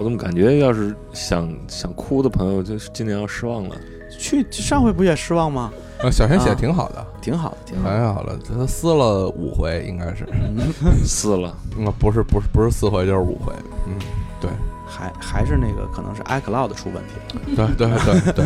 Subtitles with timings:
[0.00, 3.76] 我怎么感觉要是想想哭的朋友，就是今年要失望了。
[4.18, 5.70] 去上回不也失望吗？
[5.98, 7.94] 呃，小轩写的挺好的，挺好的，挺好的。
[7.98, 10.26] 太好了，他撕了五回，应该是，
[11.04, 13.52] 撕了，嗯，不是不是不是四回就是五回，
[13.86, 13.92] 嗯，
[14.40, 14.50] 对
[14.86, 17.66] 还还是那个可能是 iCloud 出问题了。
[17.76, 18.44] 对对对对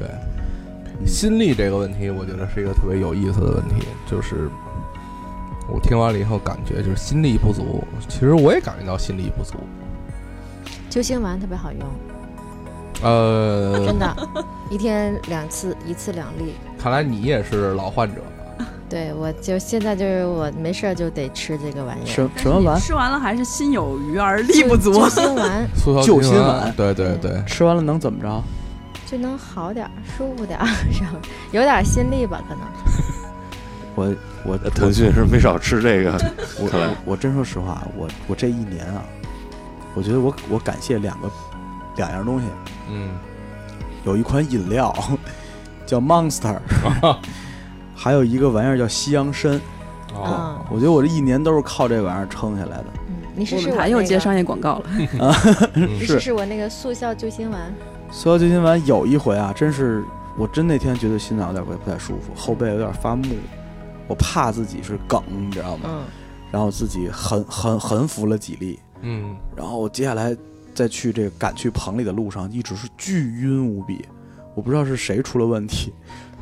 [0.00, 4.50] 对，心力这个问题，我觉得是一个特别有意思的问题，就是
[5.72, 9.54] 我听完了以后感觉就是心力不足，其实我也感觉到心力不足，
[10.96, 11.82] 救心丸特别好用，
[13.02, 14.16] 呃，真的，
[14.70, 16.54] 一天两次，一次两粒。
[16.78, 18.22] 看来你也是老患者，
[18.88, 22.06] 对，我就现在就是我没事儿就得吃这个玩意儿。
[22.06, 22.80] 什什么丸？
[22.80, 24.94] 吃完了还是心有余而力不足。
[24.94, 28.42] 救心丸速效救心心丸丸，对对对，吃完了能怎么着？
[29.04, 30.64] 就能好点儿，舒服点儿，
[30.98, 31.18] 然后
[31.52, 32.62] 有点心力吧，可能。
[33.94, 34.14] 我
[34.46, 36.18] 我呃腾讯是没少吃这个，
[36.58, 39.04] 我我真说实话，我我这一年啊，
[39.96, 41.28] 我觉得我我感谢两个
[41.96, 42.46] 两样东西，
[42.90, 43.10] 嗯，
[44.04, 44.94] 有一款饮料
[45.86, 46.58] 叫 Monster，
[47.96, 49.58] 还有一个玩意儿叫西洋参。
[50.14, 50.66] 哦，嗯。
[50.70, 52.84] 我觉得我这一年都是靠这玩意儿撑下来的。
[53.08, 53.88] 嗯，你试我试我那个。
[53.88, 54.90] 又接商业广告了。
[55.74, 56.20] 你试是。
[56.20, 57.74] 试我那个速效救心丸，
[58.10, 60.04] 速效救心丸有一回啊，真是
[60.36, 63.34] 我真那天觉得心脏有点不不太舒服，后背有点发木，
[64.06, 65.84] 我怕自己是梗，你知道吗？
[65.88, 66.02] 嗯，
[66.50, 70.36] 然后自己狠狠狠服了几粒，嗯，然后我接下来
[70.74, 74.04] 再去这个赶去棚里的路上，一直是巨晕无比。
[74.54, 75.92] 我不知道是谁出了问题，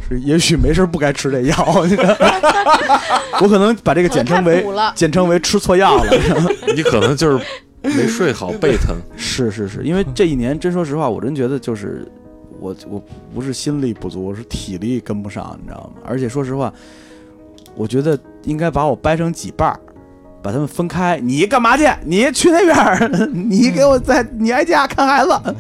[0.09, 1.57] 是也许没事不该吃这药，
[3.43, 4.65] 我可能把这个简称为。
[4.95, 6.11] 简称为吃错药了。
[6.77, 7.45] 你可能就是
[7.83, 8.97] 没睡好，背疼。
[9.19, 12.07] 是是是，因为这一年真说实话，我真觉得就是
[12.61, 13.03] 我我
[13.35, 16.01] 不是心力不足，我是体力跟不上，你知道吗？
[16.07, 16.73] 而且说实话，
[17.75, 19.81] 我觉得应该把我掰成几瓣儿，
[20.45, 21.19] 把他们分开。
[21.19, 21.89] 你干嘛去？
[22.05, 25.57] 你去那边儿，你给我在你挨家看孩子，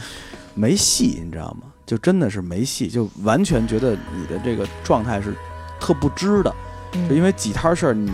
[0.53, 1.69] 没戏，你知道吗？
[1.87, 5.35] 就真的是没戏，就完全觉得你的这个状态是
[5.81, 6.55] 特不知的，
[6.93, 8.13] 嗯就因为几摊事儿，你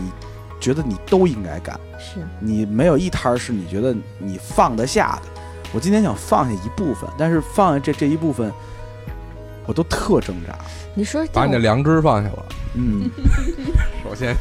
[0.61, 1.79] 觉得你都应该干。
[1.99, 5.23] 是你没有一摊儿是你觉得你放得下的。
[5.73, 8.51] 我今天想放下一部分，但是放下这这一部分，
[9.67, 10.57] 我都特挣扎。
[10.95, 13.11] 你说把你的良知放下了，嗯，
[14.03, 14.37] 首先，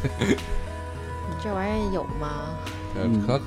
[1.29, 2.57] 你这玩意儿有吗？
[2.95, 3.21] 呃嗯。
[3.25, 3.41] 可能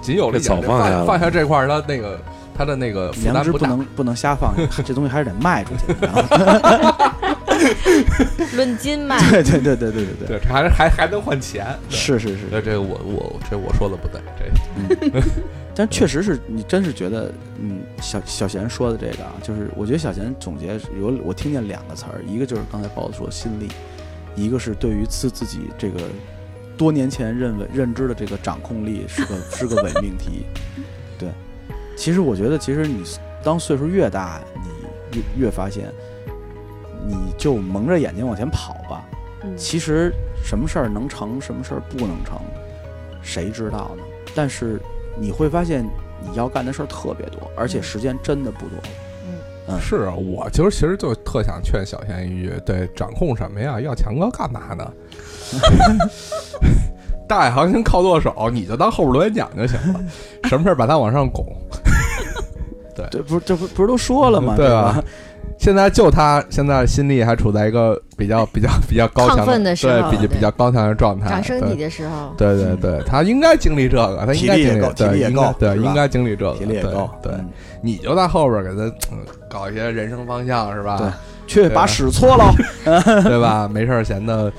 [0.00, 1.04] 仅有了这早放下了。
[1.04, 2.20] 放下这块儿，它那个
[2.56, 3.58] 它的那个负良知不。
[3.58, 5.82] 能不能瞎放下，这东西还是得卖出去。
[5.88, 7.14] 你知道吗
[8.54, 12.48] 论斤卖，对对对对对对对，对，这还还还能换钱，是是是。
[12.50, 14.20] 这这个我我这我说的不对，
[15.10, 15.20] 这
[15.74, 23.68] 但确实是你真是觉得，嗯，小小贤说的这个啊，就是我觉得小贤总结有我听见两个词儿，一个就是刚才包子说的心力，
[24.34, 26.00] 一个是对于自自己这个
[26.78, 30.46] 多年前认为认知的这个掌控力是个 是个伪命题。
[31.18, 31.28] 对，
[31.96, 33.02] 其实我觉得，其实你
[33.42, 34.40] 当岁数越大，
[35.12, 35.92] 你越越发现，
[37.06, 39.04] 你就蒙着眼睛往前跑吧。
[39.44, 40.12] 嗯其实
[40.44, 42.40] 什么事儿能成，什么事儿不能成，
[43.22, 44.02] 谁知道呢？
[44.34, 44.80] 但是
[45.16, 45.84] 你会发现，
[46.20, 48.78] 你要干的事儿特别多，而且时间真的不多。
[49.68, 53.80] 嗯是啊，我就是其实就特想劝小贤一句，对，掌控什么呀？
[53.80, 54.92] 要强哥干嘛呢？
[57.28, 60.00] 大海航行靠舵手，你就当后边螺旋桨就行了，
[60.44, 61.46] 什么事儿把它往上拱。
[62.96, 64.54] 对，这不是这不不是都说了吗？
[64.56, 65.04] 对吧吧？
[65.58, 71.28] 现在就他现在心力还处在一个比较比较比较高强亢奋的时候对，比较比较高强的状态。
[71.28, 77.10] 长身体对的时候，对对对，他应该经历这个，他应该经历体力也够，对，应该对，应该经历这个，对体力也够。
[77.22, 77.48] 对，嗯
[77.82, 78.82] 你就在后边给他
[79.12, 79.18] 嗯
[79.50, 80.96] 搞一些人生方向是吧？
[80.98, 81.08] 对
[81.46, 82.52] 去把屎搓了。
[83.24, 83.68] 对吧？
[83.72, 84.52] 没事儿闲的，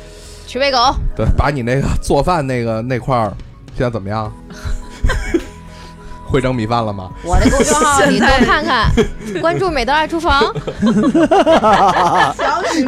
[0.49, 0.77] 去喂狗，
[1.15, 3.31] 对，把你那个做饭那个那块儿
[3.77, 4.31] 现在怎么样？
[6.25, 7.11] 会整米饭了吗？
[7.23, 8.89] 我的公众号你多看看，
[9.41, 10.43] 关注美德爱厨房。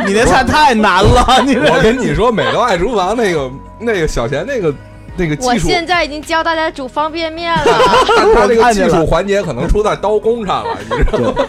[0.08, 4.74] 你那菜太难了，你我跟你说，美德爱厨房那个那个小贤那个
[5.18, 7.64] 那个我技术，现在已经教大家煮方便面了，
[8.34, 11.46] 他那个技术环节可能出在刀工上了，你知道吗？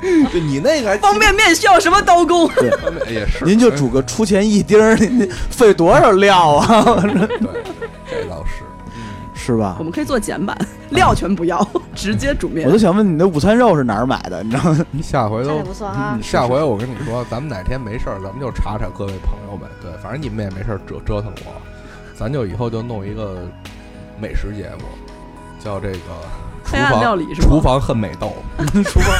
[0.32, 2.48] 就你那个还方便面需要什么刀工？
[2.48, 6.82] 方便也是，您就煮个出前一丁儿，您费多少料啊？
[7.02, 7.48] 对，
[8.10, 8.62] 这倒是。
[9.34, 9.82] 是吧我？
[9.82, 10.56] 们可以做简版，
[10.90, 12.70] 料全不要， 直接煮面我。
[12.72, 14.40] 都想问你那午餐肉是哪儿买的？
[14.44, 14.86] 你知道吗？
[15.02, 16.22] 下回都不错哈嗯。
[16.22, 21.50] 下回我跟你说，咱们哪天没事儿，咱们就查查各位朋友们，对，反正你们也没事儿折折腾我，
[22.22, 23.36] 咱就以后就弄一个
[24.16, 24.84] 美食节目，
[25.58, 25.98] 叫这个
[26.62, 27.34] 黑暗料理？
[27.34, 28.32] 厨房恨美豆，
[28.84, 29.12] 厨 房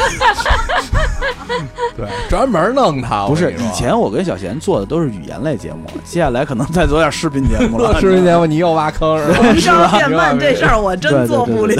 [1.97, 3.27] 对，专门弄它。
[3.27, 8.01] 不是以前我跟小贤做的都是语言类节目， 接下来可能再做点视频节目了。
[8.01, 9.89] 视频节目你又挖坑是吧？
[9.99, 11.77] 电鳗这事儿我真做不了。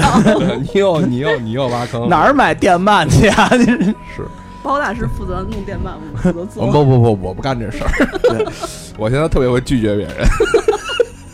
[0.59, 3.49] 你又你又你又挖坑，哪儿买电鳗去啊？
[3.55, 4.27] 你是是？
[4.61, 6.83] 包大师负责弄电鳗，我负责我做。
[6.83, 8.19] 不不不，我不干这事儿。
[8.23, 8.45] 对，
[8.97, 10.15] 我现在特别会拒绝别人。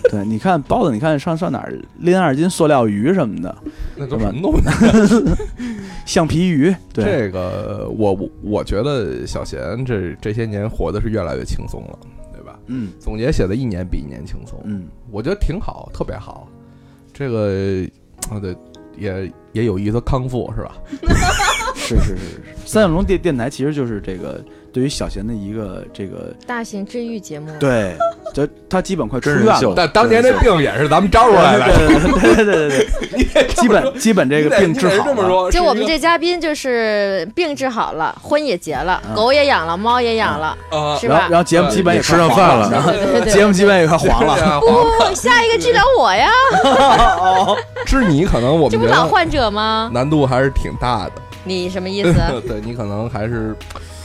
[0.10, 3.56] 对，你看包子，你看上上哪儿拎二斤塑料鱼什么的，
[3.96, 5.36] 那都什么东西？
[6.06, 6.74] 橡皮鱼。
[6.94, 12.00] 对，这个我我我觉得小贤这这些年活的是越来越轻松了，
[12.34, 12.58] 对吧？
[12.68, 16.48] 嗯总结写的一年比一年轻松，嗯，我觉得挺好，特别好。
[17.14, 17.86] 这个
[18.30, 18.56] 啊对，
[18.98, 20.76] 也也有意思康复是吧？
[21.76, 22.42] 是是是是。
[22.66, 27.96] 三角龙电电台其实就是这个对于小贤的一个这个，大型治愈节目，对，
[28.34, 29.74] 就他基本快出院了。
[29.76, 31.88] 但当年这病也是咱们招出来的，
[32.22, 35.52] 对对对对基本基本这个病治好了。
[35.52, 41.40] 就我们这嘉宾就是病治好了，婚也结了，嗯狗也养了，猫也养了，啊，是吧然后然？
[41.40, 42.92] 后节目基本也也吃上饭了然后
[43.26, 44.38] 节目基本也快黄了。
[44.38, 44.62] 了。
[44.62, 46.30] 不，下一个治疗我呀，
[47.86, 49.90] 治你可能我们觉得不老患者吗？
[49.92, 51.14] 难度还是挺大的，
[51.44, 52.14] 你什么意思？
[52.48, 53.56] 对你可能还是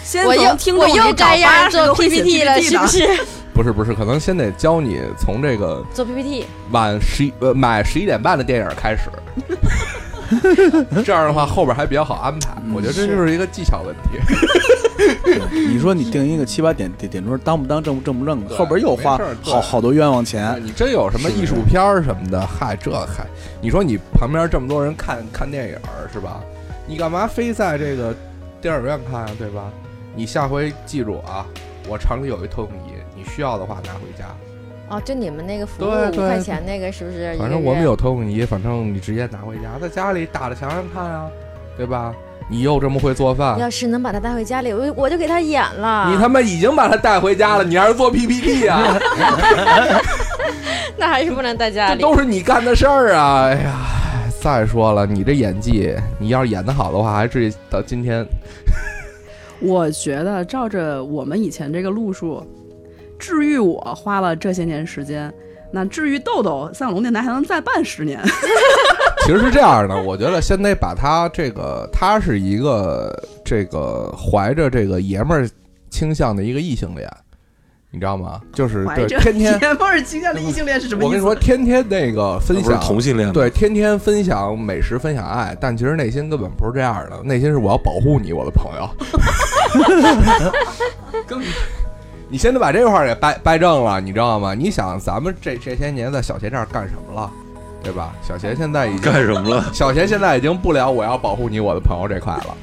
[0.04, 3.08] 先我又从听我又众里找该让做 PPT 了，是不是？
[3.54, 9.08] 不是不是，可能先得教你从这个做 PPT，晚十一呃买十一点半的电影开始，
[11.04, 12.50] 这样的话后边还比较好安排。
[12.66, 14.18] 嗯我觉得这就是一个技巧问题。
[15.24, 20.60] 对你说你定一个七八点点点钟当不当正不正不正的，后边又花好好多冤枉钱。
[20.64, 23.24] 你真有什么艺术片什么的，嗨，这嗨，
[23.60, 25.76] 你说你旁边这么多人看看电影
[26.12, 26.40] 是吧？
[26.86, 28.14] 你干嘛非在这个
[28.60, 29.30] 电影院看啊？
[29.38, 29.70] 对吧？
[30.14, 31.44] 你下回记住啊，
[31.88, 34.26] 我厂里有一投影仪，你需要的话拿回家。
[34.88, 37.34] 哦，就你们那个服务五块钱那个是不是？
[37.38, 41.26] 反正我们有投影仪，反正你直接拿回家，在家里打着墙上看啊，
[41.76, 42.14] 对吧？
[42.48, 46.10] 你又这么会做饭，要是能把他带回家里，我我就给他演了。
[46.12, 48.96] 你他妈已经把他带回家了，你还是做 PPT 啊？
[50.96, 52.00] 那还是不能在家里。
[52.00, 53.46] 这都是你干的事儿啊！
[53.46, 53.80] 哎呀，
[54.40, 58.24] 再说了，你这演技，你要是演得好的话，还至于到今天。
[59.64, 62.46] 我觉得照着我们以前这个路数，
[63.18, 65.32] 治愈我花了这些年时间，
[65.72, 68.20] 那治愈豆豆三角龙电台还能再办十年。
[69.24, 73.10] 其实是这样的，我觉得先得把他这个，他是一个
[73.42, 75.48] 这个怀着这个爷们儿
[75.88, 77.08] 倾向的一个异性恋，
[77.94, 78.40] 你知道吗？
[78.52, 79.56] 就是对天天，
[80.34, 81.06] 的异性恋是什么意思？
[81.06, 83.32] 我跟你说，天天那个分享同性恋？
[83.32, 88.90] 对，天天分享美食，分享爱，但其实内心根本不是这样的，内心是我要保护你，我的朋友。
[91.24, 91.46] 根本，
[92.28, 94.54] 你现在把这块儿给掰掰正了，你知道吗？
[94.54, 97.30] 你想，咱们这这些年在小贤这儿干什么了，
[97.80, 98.12] 对吧？
[98.26, 99.64] 小贤现在已经干什么了？
[99.72, 102.56] 小贤现在已经不聊我要保护你，我的朋友这块了，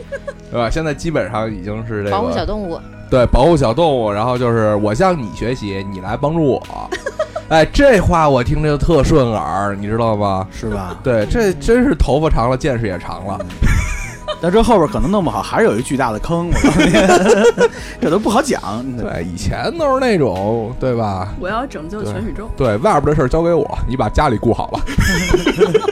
[0.51, 0.69] 对吧？
[0.69, 2.77] 现在基本上已经是这个保护小动物，
[3.11, 6.63] 对保护小动物，然后就是我向你学习，你来帮助我。
[7.49, 10.47] 哎，这话我听着就特顺耳，你知道吗？
[10.49, 10.95] 是吧？
[11.03, 13.37] 对，这真是头发长了，见识也长了。
[14.41, 16.91] 但这后边可能弄不好还是有一巨大的坑，我告诉你，
[18.01, 18.59] 这都不好讲。
[18.97, 21.33] 对，以前都是那种，对吧？
[21.39, 22.49] 我要拯救全宇宙。
[22.55, 24.79] 对外边的事儿交给我，你把家里顾好了。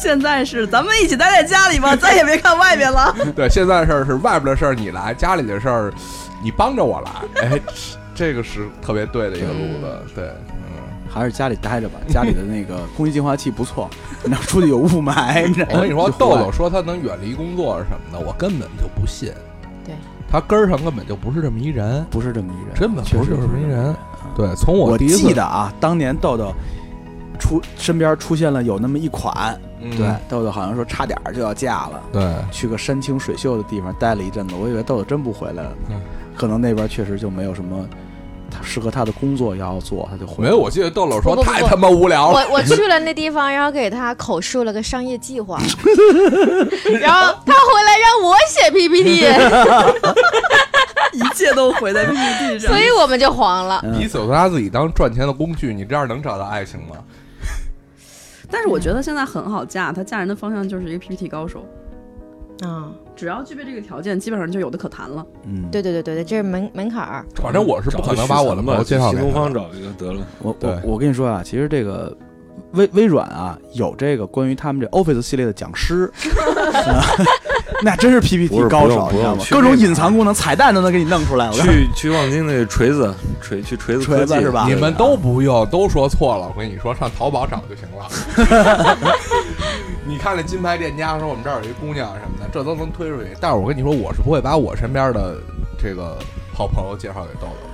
[0.00, 3.14] 现在是咱们一起待在家里吧， 再也别看外面了。
[3.36, 5.92] 对，现在的事儿是外边的事儿你来，家里的事儿
[6.42, 7.42] 你帮着我来。
[7.42, 7.60] 哎，
[8.14, 9.98] 这个是特别对的一个路子。
[10.14, 10.80] 对，嗯。
[11.12, 13.90] 还是家里待着吧，家里的那个空气净化器不错，
[14.24, 19.30] 你要出去有雾霾，你知道吗我跟你说，豆豆说他能远离工作什么的，我根本就不信。
[19.84, 19.94] 对，
[20.30, 22.02] 他根儿上根本就不是这么一人。
[22.10, 23.96] 不是这么一人，根本不是确实这么一人啊
[24.36, 26.54] 对，从我第一次记得啊，当年豆豆
[27.40, 32.22] 出身边出现了有那么一款，嗯对，豆豆好像说差点就要嫁了，对
[32.52, 36.00] 去个山清水秀的地方待了一阵子，我以为豆豆真不回来了，嗯
[36.36, 37.86] 可能那边确实就没有什么
[38.50, 42.46] 他适合他的工作要做，他就回没有，我记得豆豆说不不不太他妈无聊了。
[42.48, 45.58] 我我去了那地方，然后给他口述了个商业计划，
[47.00, 49.26] 然后他回来让我写 PPT，
[51.12, 52.78] 一切都毁在 PPT 上所。
[52.78, 53.80] 以我们就黄了。
[53.84, 56.96] 嗯彼此拿自己当赚钱的工具，你这样能找到爱情吗？
[58.50, 61.64] 但是我觉得现在很好嫁，她嫁人的方向就是一个 PPT 高手，
[62.62, 65.24] 啊，只要具备这个条件，基本上就有的可谈了。
[65.44, 67.24] 嗯，对对对对对，这是门门槛儿。
[67.36, 70.26] 反正我是不可能把我的朋友介绍新东方找一个得了。
[70.40, 72.16] 我我我跟你说啊，其实这个
[72.72, 76.10] 微微软啊有这个关于他们这 Office 系列的讲师，
[76.86, 77.02] 啊
[77.82, 79.44] 那真是 PPT 高手，你知道吗？
[79.50, 81.46] 各种隐藏功能、彩蛋都能给你弄出来。
[81.46, 86.52] 我告诉你去去望京那锤子锤去锤子锤子是吧你们都不用，都说错了。
[86.54, 89.06] 我跟你说，上淘宝找就行了。
[90.04, 93.28] 你看那金牌店家说我们这儿有一姑娘什么的，这都能推出去。
[93.40, 95.36] 但是我跟你说，我是不会把我身边的
[95.80, 96.18] 这个
[96.52, 97.69] 好朋友介绍给豆豆的。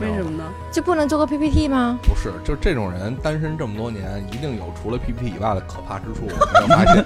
[0.00, 0.44] 为什么呢？
[0.70, 1.98] 就不能做个 PPT 吗？
[2.02, 6.28] 不是，就这种人单身这么多年，一定有除了 PPT 以外的可怕之处。
[6.28, 7.02] 我没有发现，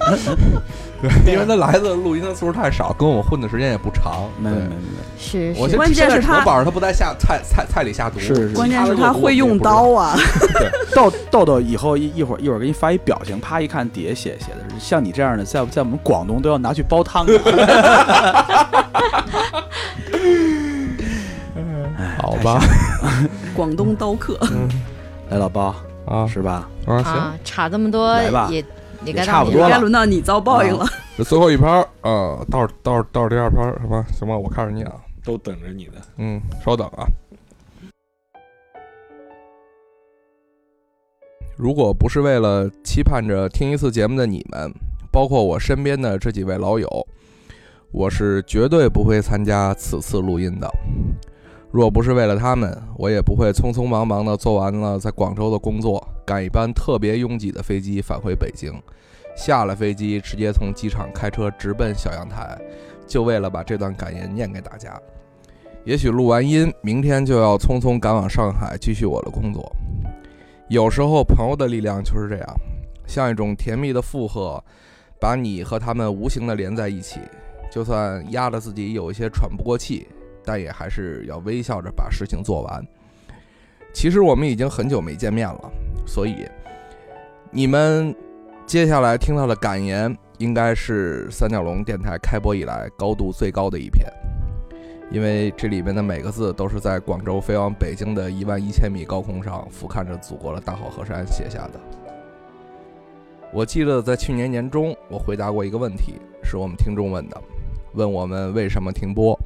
[1.01, 4.29] 对，因为他来的录音的次数太少，跟我混的时间也不长。
[4.43, 4.75] 对没没没没，
[5.17, 8.19] 是是我现，关键是他现在只能保证他不在下菜菜菜里下毒。
[8.19, 10.15] 是是关键是他会用刀啊！
[10.93, 17.39] 豆豆豆以后一一会儿一会儿给你发一表情，啪一看底下写写的是像你这样的，在在我们广东都要拿去煲汤的。
[22.11, 22.59] 哎好吧，
[23.55, 24.37] 广东刀客，
[25.29, 25.73] 来老包
[26.05, 26.69] 啊是吧？
[26.85, 28.65] 啊行，啊，差这么多也也
[29.05, 30.85] 也该差不多了该轮到你遭报应了。
[31.17, 34.37] 这最后一盘儿，呃，倒数倒数倒数第二盘儿，什么行吧？
[34.37, 35.93] 我看着你啊，都等着你的。
[36.17, 37.05] 嗯，稍等啊。
[41.57, 44.71] 如果不是为了期盼着听一次节目的你们，
[45.11, 46.87] 包括我身边的这几位老友，
[47.91, 50.69] 我是绝对不会参加此次录音的。
[51.71, 58.73] 若不是为了他们，我也不会匆匆忙忙地做完了在广州的工作，赶一班特别拥挤的飞机返回北京。
[59.37, 62.59] 下了飞机，直接从机场开车直奔小阳台，
[63.07, 64.93] 就为了把这段感言念给大家。
[65.85, 69.73] 也许录完音，明天就要匆匆赶往上海继续我的工作。
[70.67, 72.55] 有时候，朋友的力量就是这样，
[73.07, 74.61] 像一种甜蜜的负荷，
[75.21, 77.21] 把你和他们无形的连在一起。
[77.71, 80.05] 就算压得自己有一些喘不过气，
[80.51, 82.85] 但也还是要微笑着把事情做完。
[83.93, 85.71] 其实我们已经很久没见面了，
[86.05, 86.45] 所以
[87.51, 88.13] 你们
[88.65, 94.05] 接下来听到的感言，应该是三角龙电台开播以来高度最高的一篇。
[95.09, 101.79] 因为这里面的每个字都是在广州飞往北京的一万一千米高空上俯瞰着祖国的大好河山写下的。
[103.53, 107.41] 我记得在去年年中，我回答过一个问题，是我们听众问的，
[107.93, 109.39] 问我们为什么停播。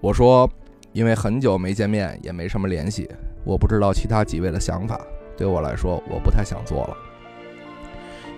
[0.00, 0.48] 我说，
[0.92, 3.08] 因为很久没见面，也没什么联系，
[3.44, 5.00] 我不知道其他几位的想法。
[5.36, 6.96] 对我来说，我不太想做了。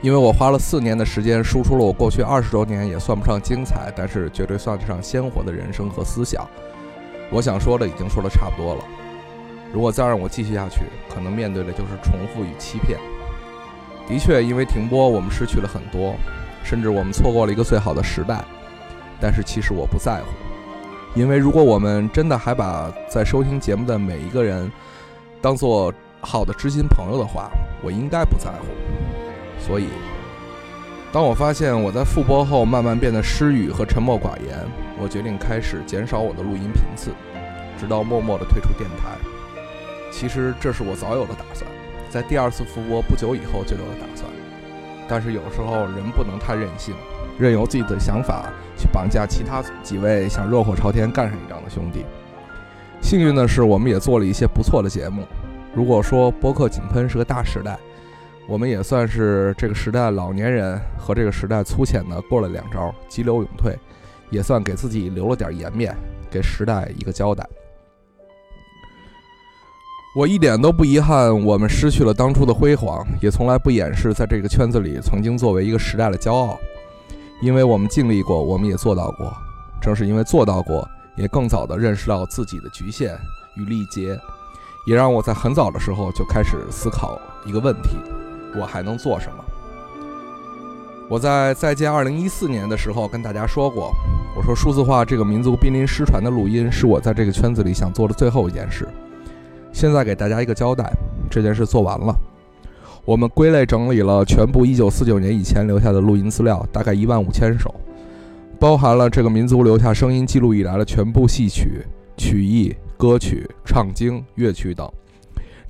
[0.00, 6.48] 因为我花了四年的时间输出了我过去二十多年也算不上精彩，但是绝对算得上鲜活的人生和思想。
[7.30, 8.84] 我想说的已经说的差不多了。
[9.72, 12.98] 如果再让我继续下去，可能面对的就是重复与欺骗。
[14.06, 16.14] 的确，因为停播，我们失去了很多，
[16.62, 18.42] 甚至我们错过了一个最好的时代。
[19.20, 20.28] 但是其实我不在乎，
[21.14, 24.70] 因为如果我们真的还把在收听节目的每一个人
[25.40, 27.50] 当做好的知心朋友的话，
[27.82, 28.66] 我应该不在乎。
[29.58, 29.88] 所以，
[31.12, 34.58] 当我发现我在复播后慢慢变得失语和沉默寡言，
[35.00, 37.10] 我决定开始减少我的录音频次，
[37.78, 39.16] 直到默默地退出电台。
[40.10, 41.68] 其实这是我早有的打算，
[42.08, 44.30] 在第二次复播不久以后就有了打算。
[45.08, 46.94] 但是有时候人不能太任性，
[47.38, 52.04] 任由自己的想法去绑架其他几位想热火朝天干上一仗的兄弟。
[53.00, 55.24] 幸运的是，我们也做了一些不错的节目。
[55.74, 57.78] 如果说播客井喷是个大时代，
[58.48, 63.78] 我们也算是这个时代老年人和这个时代粗浅的过了两招，急流勇退，
[64.30, 65.94] 也算给自己留了点颜面，
[66.30, 67.46] 给时代一个交代。
[70.16, 76.58] 我一点都不遗憾，我们失去了当初的辉煌，也从来不掩饰在这个圈子里曾经作为一个时代的骄傲，
[77.40, 79.32] 因为我们经历过，我们也做到过。
[79.80, 83.16] 正是因为做到过，也更早地认识到自己的局限
[83.56, 84.18] 与力竭，
[84.86, 87.90] 也让我在很早的时候就开始思考一个问题。
[88.58, 89.44] 我还能做什么？
[91.08, 93.92] 我在再见二零一四年的时候跟大家说过，
[94.36, 98.86] 我说数字化这个民族濒临失传的录音是我在这个圈子里想做的最后一件事。
[99.72, 100.92] 现在给大家一个交代，
[101.30, 102.14] 这件事做完了。
[103.08, 107.74] 我们归类整理了全部一九四九年以前留下的录音资料，大概一万五千首，
[108.60, 111.86] 包含了这个民族留下声音记录以来的全部戏曲、
[112.18, 114.86] 曲艺、歌曲、唱经、乐曲等。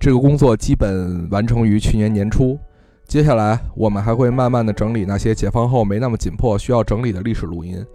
[0.00, 2.59] 这个工作基本完成于去年年初。
[3.07, 7.87] 接下来，我们还会慢慢的整理那些解放后没那么紧迫需要整理的历史录音。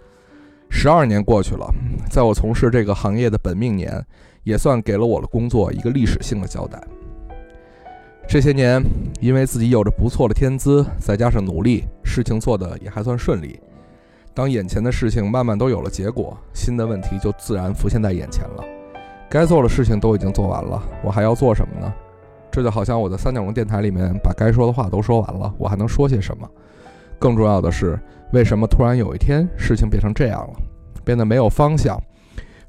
[0.69, 1.69] 十二年过去了，
[2.09, 4.01] 在我从事这个行业的本命年，
[4.45, 6.81] 也算给了我的工作一个历史性的交代。
[8.27, 8.83] 这些年，
[9.19, 13.59] 因为自己有着不错的天资，再加上努力，事情做得也还算顺利。
[14.33, 18.63] 当眼前的事情慢慢都有了结果，新的问题就自然浮现在眼前了。
[19.29, 21.93] 该做的事情都已经做完了，我还要做什么呢？
[22.51, 26.49] 这就好像我在三角龙电台里面把该说的话都说完了，我还能说些什么？
[27.19, 27.99] 更重要的是，
[28.31, 30.53] 为什么突然有一天事情变成这样了，
[31.03, 32.01] 变得没有方向，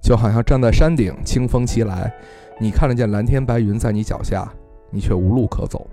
[0.03, 2.13] 就好像站在山顶，清风袭来，
[2.61, 4.47] 你看得见蓝天白云在你脚下，
[4.95, 5.87] 你却无路可走。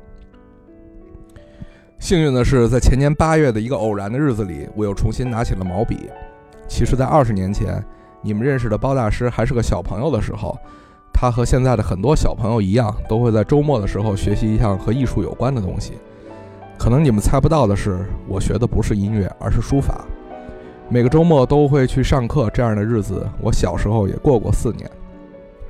[2.00, 6.10] 幸运的是，在前年八月的一个偶然的日子里，我又重新拿起了毛笔。
[6.67, 7.84] 其实，在二十年前，
[8.22, 10.58] 你们认识的包大师还是个小朋友的时候，
[11.13, 15.93] 他和现在的很多小朋友一样，都会在周末的时候学习一项和艺术有关的东西。
[16.77, 20.05] 可能你们猜不到的是，我学的不是音乐，而是书法。
[20.89, 24.89] 每个周末都会去上课，这样的日子，我小时候也过过四年。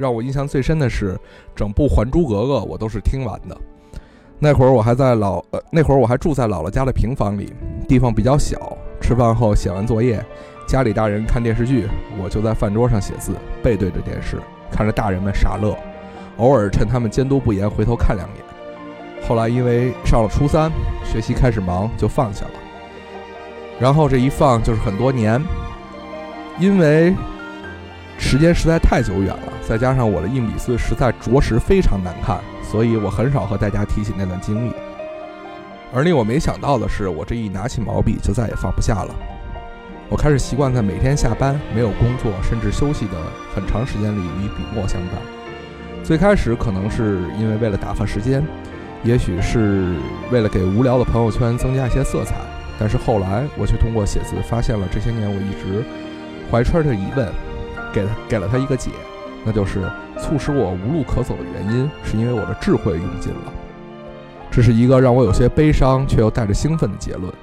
[0.02, 1.16] 让我印象最深的是，
[1.56, 3.56] 整部《还珠格格》我都是听完的。
[4.40, 7.54] 那会儿我还在老呃，那会儿我还住在姥姥家的平房里，
[7.88, 8.76] 地方比较小。
[9.00, 10.24] 吃饭后写完作业，
[10.68, 11.88] 家里大人看电视剧，
[12.22, 14.38] 我就在饭桌上写字，背对着电视，
[14.72, 15.78] 看着大人们傻乐，
[16.38, 19.28] 偶尔趁他们监督不严回头看两眼。
[19.28, 20.72] 后来因为上了初三，
[21.06, 22.52] 学习开始忙，就放下了。
[23.80, 25.40] 然后这一放就是很多年，
[26.60, 27.14] 因为
[28.22, 32.40] 时间实在太久远了，再加上我的硬笔字实在着实非常难看。
[32.64, 34.72] 所以我很少和大家提起那段经历，
[35.94, 39.14] 而令我没想到的是，我这一拿起毛笔就再也放不下了。
[40.08, 43.14] 我开始习惯在每天下班没有工作甚至休息的
[43.54, 45.16] 很长时间里与笔墨相伴。
[46.02, 48.42] 最开始可能是因为为了打发时间，
[49.04, 49.96] 也许是
[50.32, 52.36] 为了给无聊的朋友圈增加一些色彩，
[52.80, 55.84] 但是后来我却通过写字发现了这些年我一直
[56.50, 57.28] 怀揣着疑问，
[57.94, 58.92] 给给了他一个解。
[59.44, 59.82] 那就是
[60.20, 63.54] 促使我无路可走的原因，是因为我的智慧用尽了。
[64.52, 67.34] 这是一个让我有些悲伤却又带着兴奋的结论。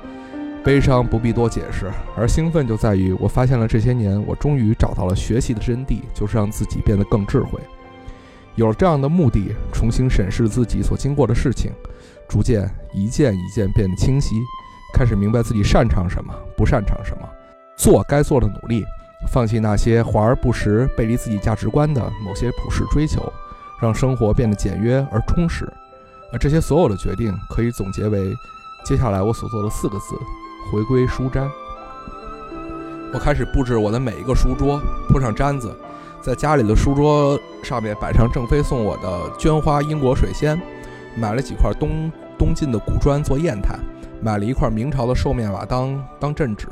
[0.62, 7.58] 悲伤不必多解释，而兴奋就在于我发现了这些年，我终于找到了学习的真谛，就是让自己变得更智慧。
[8.54, 11.72] 有了这样的目的，重新审视自己所经过的事情，
[12.28, 14.36] 逐渐一件一件变得清晰，
[14.92, 17.28] 开始明白自己擅长什么，不擅长什么，
[17.76, 18.84] 做该做的努力。
[19.26, 23.32] 放弃那些华而不实、背离自己价值观的某些普世追求，
[23.80, 25.70] 让生活变得简约而充实。
[26.32, 28.34] 而这些所有的决定可以总结为
[28.84, 30.14] 接下来我所做的四个字：
[30.70, 31.46] 回归书斋。
[33.12, 35.74] 我开始布置我的每一个书桌，铺上毡子，
[36.20, 40.60] 在家里的书桌上面摆上郑飞送我的绢花英国水仙，
[41.16, 43.78] 买了几块东东晋的古砖做砚台，
[44.20, 46.68] 买了一块明朝的兽面瓦当当镇纸。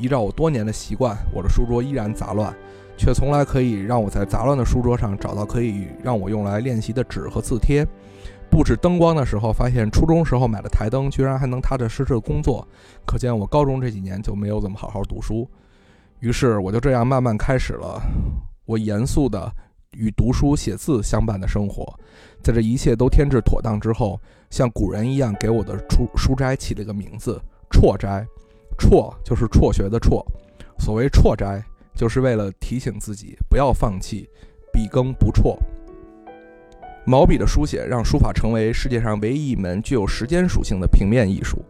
[0.00, 2.52] 依照我多年的习惯，我的书桌依然杂乱，
[2.96, 7.86] 却从来可以让我在杂乱的书桌上找到可以让我用来练习的纸和字帖。
[8.50, 12.66] 布置灯光的时候，发现初中时候买的台灯居然还能踏踏实实的工作，
[13.06, 15.48] 可见我高中这几年就没有怎么好好读书。
[16.18, 18.02] 于是我就这样慢慢开始了
[18.66, 19.52] 我严肃的
[19.92, 21.94] 与读书写字相伴的生活。
[22.42, 24.18] 在这一切都添置妥当之后，
[24.50, 28.26] 像古人一样给我的书书斋起了个名字——辍斋。
[28.80, 30.24] 辍就是辍学的辍，
[30.78, 31.62] 所谓辍斋，
[31.94, 34.26] 就是为了提醒自己不要放弃，
[34.72, 35.58] 笔耕不辍。
[37.04, 41.62] 毛笔的书写让书法成为世界上唯一一门具有时间属性的平面艺术。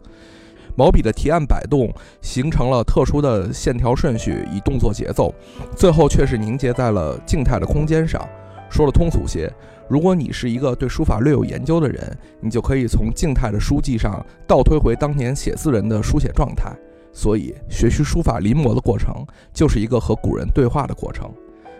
[0.75, 5.33] 毛笔的提按摆动形成了特殊的线条顺序与动作节奏，
[5.75, 8.25] 最后却是凝结在了静态的空间上。
[8.69, 9.51] 说的通俗些，
[9.89, 16.71] 如果你是一个对书法略有研究的人，你就可以从静态的书迹上倒推回当年写字人的书写状态。
[17.13, 21.29] 所以，学习书法临摹的过程，就是一个和古人对话的过程。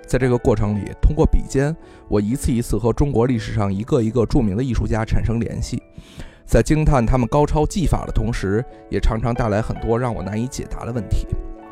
[0.06, 1.74] 在这个过程里，通过笔尖，
[2.10, 5.82] 我一次一次和中国历史上一个一个著名的艺术家产生联系，
[6.46, 11.26] 在惊叹他们高超技法的同时，也常常带来很多让我难以解答的问题。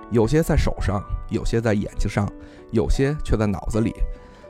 [0.09, 2.31] 有些在手上，有些在眼睛上，
[2.71, 3.93] 有些却在脑子里。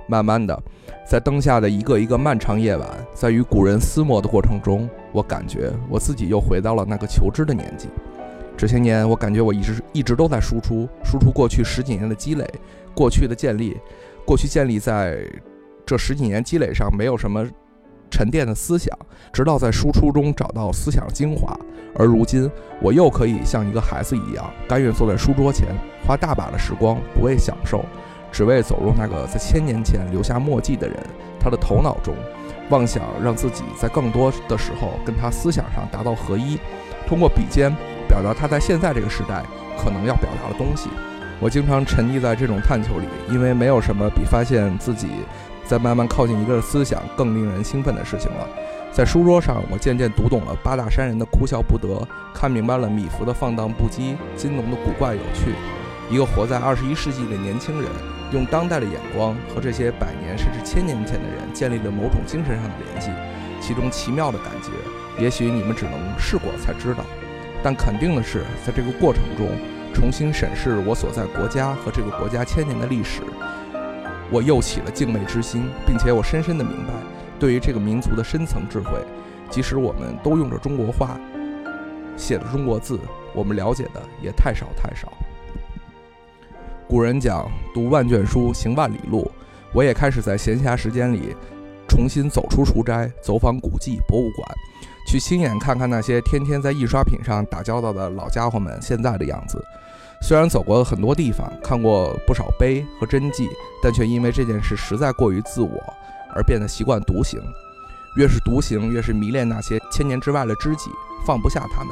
[0.08, 0.60] 慢慢的，
[1.08, 7.90] 在灯下的一个一个漫长夜晚，在与古人厮磨的过程中，我感觉我自己又回到了那个求知的年纪。
[8.60, 12.46] 这些年，我感觉我一直一直都在输出，输出过去十几年的积累，
[12.94, 13.78] 过去的建立，
[14.26, 15.18] 过去建立在
[15.86, 17.48] 这十几年积累上没有什么
[18.12, 18.94] 沉淀的思想，
[19.32, 21.58] 直到在输出中找到思想精华。
[21.96, 25.70] 而如今，我又可以像一个孩子一样，甘愿坐在书桌前，
[26.06, 27.86] 花大把的时光，不为享受，
[28.30, 30.98] 只为走入那个在千年前留下墨迹的人
[31.40, 32.14] 他的头脑中，
[32.72, 36.60] 妄想让自己在更多的时候跟他思想上达到合一，
[37.08, 37.74] 通过笔尖。
[38.10, 39.44] 表达他在现在这个时代
[39.78, 40.90] 可能要表达的东西。
[41.40, 45.08] 我经常沉溺在这种探求里，因为没有什么比发现自己
[45.64, 48.46] 在慢慢靠近一个思想更令人兴奋的事情了。
[48.92, 55.54] 在书桌上，我渐渐读懂了八大山人的哭笑不得，看明白了米芾的放荡不羁，金农的古怪有趣。
[56.10, 57.90] 一个活在二十一世纪的年轻人，
[58.34, 63.12] 用当代的眼光和这些百年甚至千年前的人建立了某种精神上的联系，
[63.62, 64.72] 其中奇妙的感觉，
[65.24, 67.06] 也许你们只能试过才知道。
[67.64, 69.48] 但肯定的是，在这个过程中，
[69.94, 73.22] 重新审视我所在国家和这个国家千年的历史，
[74.32, 76.94] 我又起了敬畏之心，并且我深深的明白，
[77.40, 79.00] 对于这个民族的深层智慧，
[79.50, 81.20] 即使我们都用着中国话，
[82.16, 83.00] 写的中国字，
[83.34, 85.12] 我们了解的也太少太少。
[86.88, 89.30] 古人讲“读万卷书，行万里路”，
[89.74, 91.36] 我也开始在闲暇时间里
[91.88, 94.48] 重新走出书斋，走访古迹、博物馆，
[95.10, 99.60] 去亲眼看看那些天天在印刷品上打交道的老家伙们现在的样子。
[100.22, 103.50] 虽然走过很多地方，看过不少碑和真迹，
[103.82, 105.72] 但却因为这件事实在过于自我，
[106.36, 107.42] 而变得习惯独行。
[108.18, 110.92] 越是独行，越是迷恋那些千年之外的知己，
[111.26, 111.92] 放不下他们，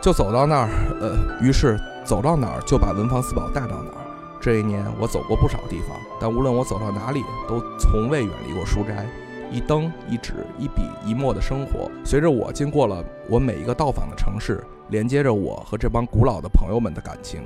[0.00, 0.68] 就走到那儿，
[1.02, 4.00] 呃，于是走到哪儿就把文房四宝带到哪儿。
[4.40, 9.06] 这一年，我走过不少地方，但无论我走到哪里，都从未远离过书斋。
[9.54, 17.40] 一灯一纸一笔一墨的生活，随着我经过了我每一个到访的城市，连接着我和这帮古老的朋友们的感情。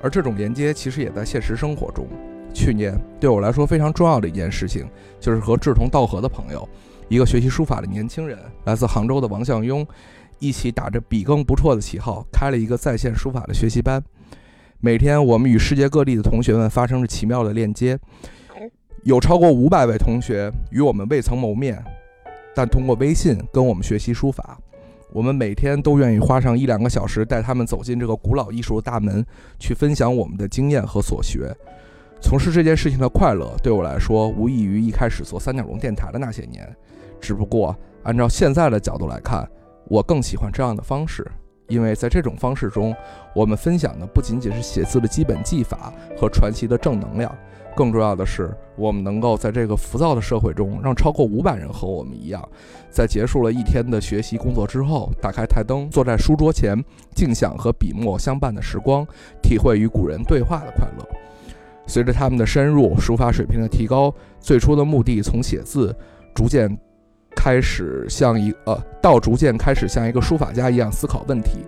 [0.00, 2.06] 而这种连接，其实也在现实生活中。
[2.54, 4.88] 去年对我来说非常重要的一件事情，
[5.18, 6.68] 就是和志同道合的朋友，
[7.08, 9.84] 一个学习书法的年轻人，来自杭州的王向庸，
[10.38, 14.00] 一起打着笔耕不辍的旗号，开了一个在线书法的学习班。
[14.78, 17.98] 每天，我们与世界各地的同学们发生着奇妙的链接，
[19.04, 21.82] 有超过五百位同学与我们未曾谋面，
[22.54, 24.56] 但通过微信跟我们学习书法。
[25.12, 29.24] 我们每天都愿意花上一两个小时，带他们走进这个古老艺术的大门，
[29.58, 31.52] 去分享我们的经验和所学。
[32.20, 36.64] 从事这件事情的快乐，对我来说无异于一开始做三角龙电台的那些年。
[37.20, 39.46] 只不过，按照现在的角度来看，
[39.86, 41.28] 我更喜欢这样的方式，
[41.66, 42.94] 因为在这种方式中，
[43.34, 47.36] 我们分享的不仅仅是写字的基本技法和传奇的正能量，
[47.74, 52.46] 更重要的是，我们能够在这个浮躁的社会中，让超过五百人和我们一样，
[52.90, 56.76] 在结束了一天的学习工作之后，打开台灯，坐在书桌前，
[57.14, 59.06] 静享和笔墨相伴的时光，
[59.42, 61.08] 体会与古人对话的快乐。
[61.86, 65.94] 随着他们的深入，书法水平的提高，最初的目的从写字，
[66.34, 66.78] 逐渐
[67.34, 71.58] 开始像一呃，到逐渐开始像一个书法家一样思考问题。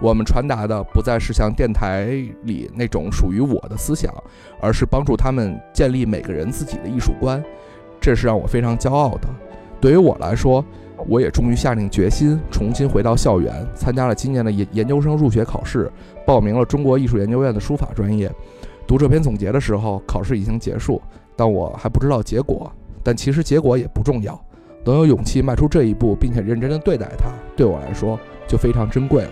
[0.00, 2.06] 我们传达的不再是像电台
[2.42, 4.12] 里那种属于我的思想，
[4.60, 7.42] 而是帮助他们建立每个人自己的艺术观。
[8.00, 9.28] 这是让我非常骄傲的。
[9.80, 10.64] 对于我来说，
[11.08, 15.90] 我也终于下定决心重新回到校园，参加了今年的研研究生入学考试，
[16.26, 18.30] 报名了中国艺术研究院的书法专业。
[18.88, 21.00] 读这篇总结的时候，考试已经结束，
[21.36, 22.70] 但我还不知道结果。
[23.04, 24.40] 但其实结果也不重要，
[24.84, 28.18] 能有勇气迈出这一步，并且认真的对待它，对我来说
[28.48, 29.30] 就非常珍贵了。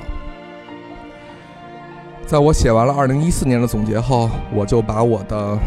[2.26, 5.58] 在我写完了2014年的总结后，我就把我的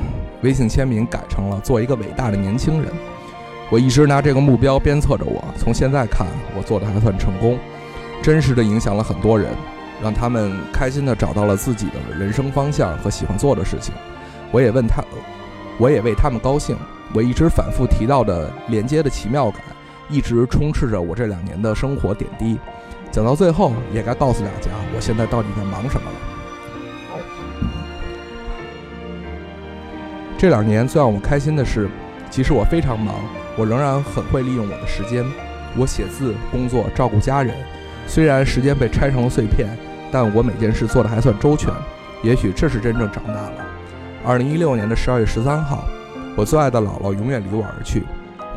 [0.42, 2.92] 微信签名改成了“做一个伟大的年轻人”。
[3.70, 5.44] 我一直拿这个目标鞭策着我。
[5.58, 7.58] 从现在看，我做的还算成功，
[8.22, 9.50] 真实的影响了很多人。
[10.02, 13.94] 让他们开心地找到了自己的人生方向和喜欢做的事情，
[14.52, 15.02] 我也问他，
[15.78, 16.78] 我也为他们高兴。
[17.14, 19.62] 我一直反复提到的连接的奇妙感，
[20.10, 22.58] 一直充斥着我这两年的生活点滴。
[23.12, 26.18] 讲到最后，也该告诉大家，我现在到底在忙什么了。
[30.38, 31.90] 这两年最让我开心的是，
[32.30, 33.16] 即使我非常忙，
[33.56, 35.26] 我仍然很会利用我的时间。
[35.78, 37.56] 我写字、工作、照顾家人，
[38.08, 39.70] 虽然时间被拆成了碎片。
[40.12, 41.74] 但我每件事做得还算周全，
[42.22, 43.73] 也许这是真正长大了。
[44.26, 45.84] 二零一六年的十二月十三号，
[46.38, 48.04] 我最爱的姥姥永远离我而去，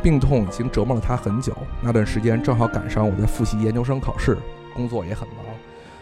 [0.01, 1.53] 病痛已经折磨了她很久。
[1.81, 4.37] 那段时间正好赶上我在复习研究生考试，
[4.73, 5.37] 工作也很忙。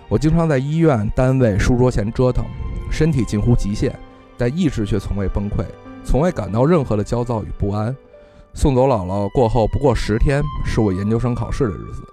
[0.08, 2.46] 我经常在医院、单位、书桌前折腾，
[2.92, 3.98] 身体近乎极限，
[4.38, 5.66] 但意志却从未崩溃，
[6.04, 7.96] 从未感到任何的焦躁与不安。
[8.54, 12.04] 送走姥姥过后不过十天，是我研究生考试的日子。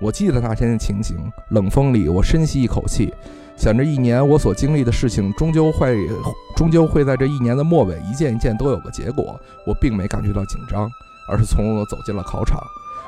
[0.00, 3.12] 我记得那天的情景，冷风里，我深吸一口气，
[3.56, 6.08] 想着一年我所经历的事情，终究会，
[6.56, 9.38] 终究会在这一年的末尾，一件一件都有个结果。
[9.66, 10.90] 我并没感觉到紧张，
[11.28, 12.58] 而是从容地走进了考场。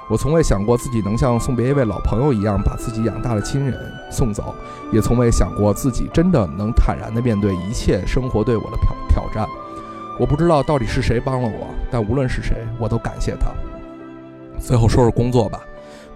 [0.09, 4.55] 我从未想过自己能像送别一位老朋友一样，把自己养大的亲人送走，
[4.93, 9.47] 也从未想过自己真的能坦然地面对一切生活对我的挑挑战。
[10.19, 13.49] 我不知道到底是谁帮了我，但无论是谁，我都感谢他。
[14.61, 15.61] 最后说说工作吧。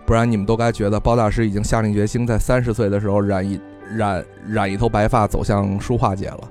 [0.06, 3.60] 不然你们都该觉得包大师已经下定决心，在三十岁的时候染一
[3.96, 6.48] 染染一头白发，走向书画界了。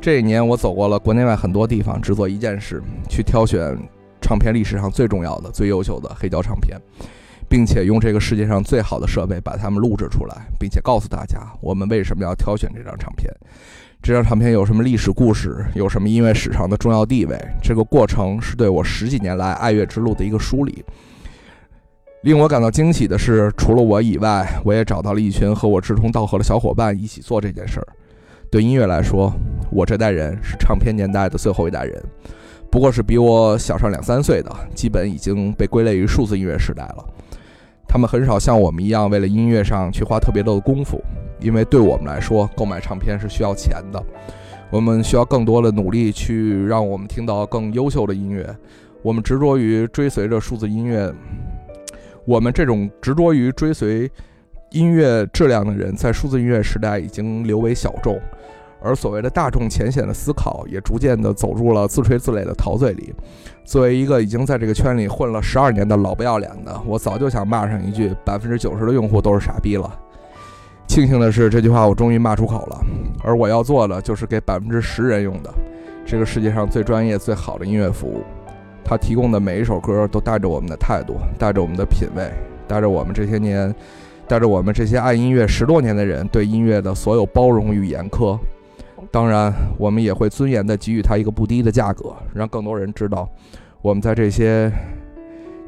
[0.00, 3.76] 这一年，我走过了国内外很多地方，只做一件事：去挑选
[4.20, 6.80] 唱片历史上最重要的、最优秀的黑胶唱片，
[7.48, 13.32] 并且用这个世界上最好的设备把它们录制出来，并且告诉大家我们为什么要挑选这张唱片。
[14.02, 17.36] 这张唱片有什么历史故事，有什么音乐史上的重要地位？
[17.60, 20.84] 这个过程是对我十几年来爱乐之路的一个梳理。
[22.22, 27.86] 令我感到惊喜的是，除了我以外，我也找到了一群和我志同道合的小伙伴一起做这件事儿。
[28.50, 29.32] 对音乐来说，
[29.70, 32.02] 我这代人是唱片年代的最后一代人，
[32.70, 37.04] 不过是比我小上两三岁的，基本已经被归类于数字音乐时代了。
[37.88, 41.00] 他们很少像我们一样为了音乐上去花特别多的功夫，
[41.40, 44.02] 因为对我们来说，购买唱片是需要钱的。
[44.70, 48.44] 我们需要更多的努力去让我们听到更优秀的音乐。
[49.02, 51.12] 我们执着于追随着数字音乐，
[52.26, 54.10] 我们这种执着于追随
[54.70, 58.20] 音乐质量的人，在数字音乐时代已经流为小众，
[58.82, 63.14] 而所谓的大众浅显的思考也逐渐的走入了自吹自擂的陶醉里。
[63.64, 69.88] 作为一个已经在这个圈里混了十二年的老不要脸的，我早就想骂上一句：百分之九十的用户都是傻逼了。
[70.88, 72.80] 庆幸的是，这句话我终于骂出口了。
[73.22, 75.54] 而我要做的就是给百分之十人用的
[76.04, 78.22] 这个世界上最专业、最好的音乐服务。
[78.88, 82.30] 他提供的每一首歌都带着我们的态度，带着我们的品味，
[82.68, 83.74] 带着我们这些年，
[84.28, 88.38] 带着我们这些爱音乐十多年的人对音乐的所有包容与严苛。
[89.10, 93.28] 当然，我们也会尊严地给予他一个不低的价格，让更多人知道，
[93.82, 94.70] 我们在这些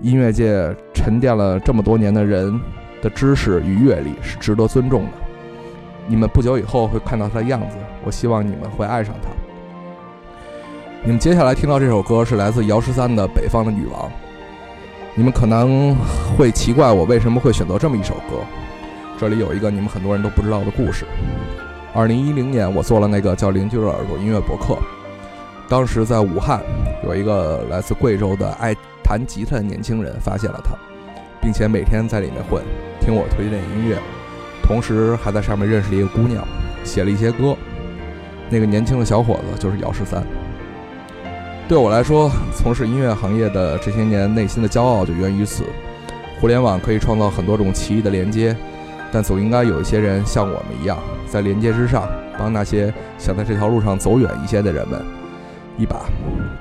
[0.01, 2.57] 音乐界沉淀了这么多年的人
[3.03, 5.11] 的知识与阅历是值得尊重的。
[6.07, 9.48] 你们不久以后会看到他的样子，我希望你们会爱上他。
[11.05, 14.03] 你们接下来听到这首歌是来自姚十三的《北方的女王》。
[15.15, 15.95] 你们可能
[16.37, 18.43] 会奇怪我为什么会选择这么一首歌，
[19.17, 21.07] 这里有一个你们很多人都不知道的故事。
[21.95, 24.77] 二零一零年，我做了那个叫“邻居的耳朵”音乐博客，
[25.69, 26.61] 当时在武汉
[27.05, 30.75] 有一个来自贵州的爱弹吉他的年轻人发现了它，
[31.41, 32.63] 并且每天在里面混，
[33.01, 33.97] 听我推荐音乐，
[34.65, 36.45] 同时还在上面认识了一个姑娘，
[36.85, 37.57] 写了一些歌。
[38.51, 40.25] 那个年轻的小伙子就是姚十三。
[41.69, 45.65] 对我来说，从事音乐行业的这些年，内心的骄傲就源于此。
[46.41, 48.57] 互联网可以创造很多种奇异的连接，
[49.13, 50.97] 但总应该有一些人像我们一样，
[51.29, 54.99] 在连接之上，帮那些想在这条路上走远一些的人们
[55.77, 56.07] 一把，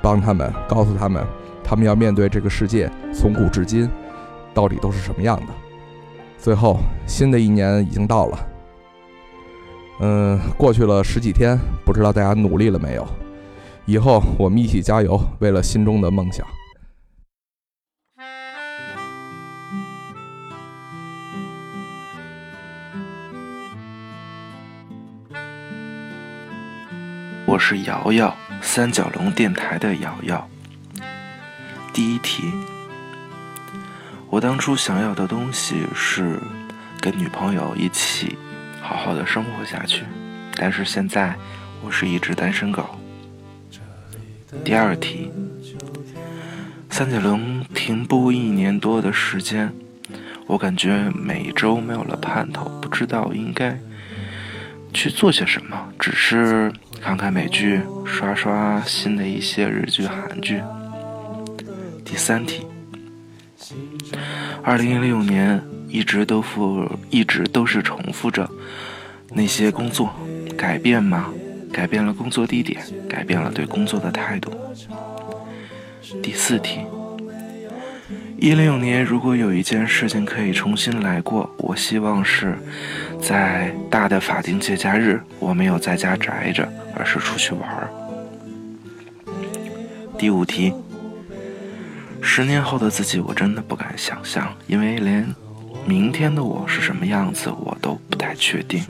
[0.02, 1.24] 帮他们，告诉他们，
[1.64, 3.88] 他们要面对这个世界从古至今
[4.52, 5.46] 到底都是什么样的。
[6.36, 8.38] 最后，新的一年已经到了，
[10.00, 13.08] 嗯，过去了十几天，不知道大家努力了没有？
[13.88, 16.46] 以后我们一起加油，为了心中的梦想。
[27.46, 30.46] 我是瑶瑶，三角龙电台的瑶瑶。
[31.94, 32.42] 第一题，
[34.28, 36.38] 我当初想要的东西是
[37.00, 38.36] 跟女朋友一起
[38.82, 40.04] 好好的生活下去，
[40.56, 41.34] 但是现在
[41.82, 42.86] 我是一只单身狗。
[44.64, 45.30] 第二题，
[46.88, 49.70] 三角龙停播一年多的时间，
[50.46, 53.78] 我感觉每周没有了盼头，不知道应该
[54.94, 60.62] 去做些什么，只是看看美剧，刷刷新的一些日剧、韩剧。
[62.02, 62.66] 第三题，
[64.62, 68.48] 二零一六年一直都复，一直都是重复着
[69.30, 70.10] 那些工作，
[70.56, 71.30] 改变吗？
[71.72, 74.52] 改变了工作地点，改变了对工作的态度。
[76.22, 76.80] 第四题，
[78.38, 82.56] 一六年如果有一件事情可以重新来过，我希望是
[83.20, 87.90] 在大的法定节假日，我没有在家宅着，而是出去玩儿。
[90.16, 90.72] 第五题，
[92.22, 95.26] 十年后的自己我真的不敢想象，因为连
[95.86, 98.82] 明天的我是什么样子我都不太确定。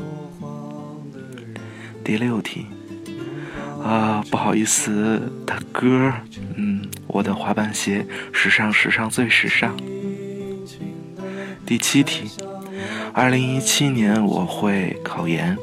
[2.09, 2.65] 第六题，
[3.85, 6.11] 啊，不好意思，大哥，
[6.57, 9.77] 嗯，我的滑板鞋时尚，时尚最时尚。
[11.67, 12.31] 第七题，
[13.13, 15.55] 二零一七年我会考研，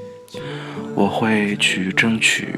[0.94, 2.54] 我会去争取，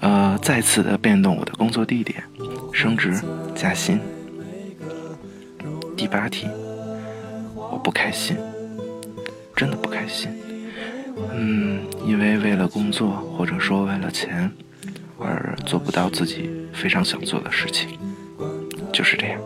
[0.00, 2.24] 呃，再次的变动我的工作地点，
[2.72, 3.12] 升职
[3.54, 4.00] 加薪。
[5.94, 6.48] 第八题，
[7.54, 8.34] 我不开心，
[9.54, 10.30] 真的不开心。
[11.32, 14.50] 嗯，因为为了工作，或者说为了钱，
[15.18, 17.98] 而做不到自己非常想做的事情，
[18.92, 19.40] 就是这样。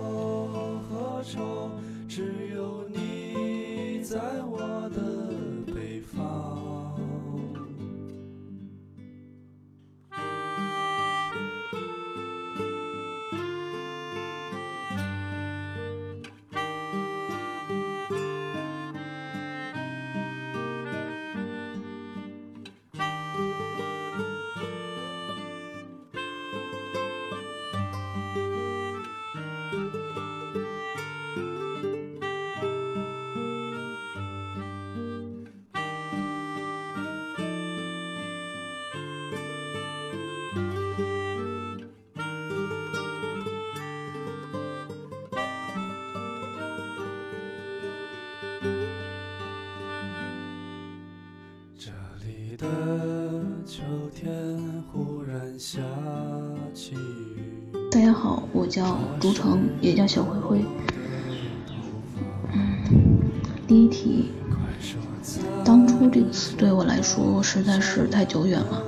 [67.02, 68.82] 说实在是太久远了。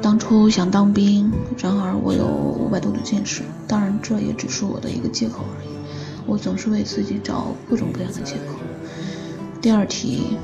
[0.00, 5.68] 当初想当兵，然而我有五百度的近视，当然这也只是我的一个借口而已。
[6.26, 8.54] 我总是为自己找各种各样的借口。
[9.60, 10.38] 第二题，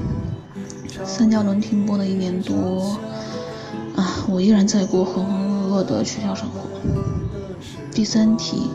[1.04, 2.98] 三角轮停播了一年多，
[3.96, 6.68] 啊，我依然在过浑浑噩噩的学校生活。
[7.92, 8.70] 第三题，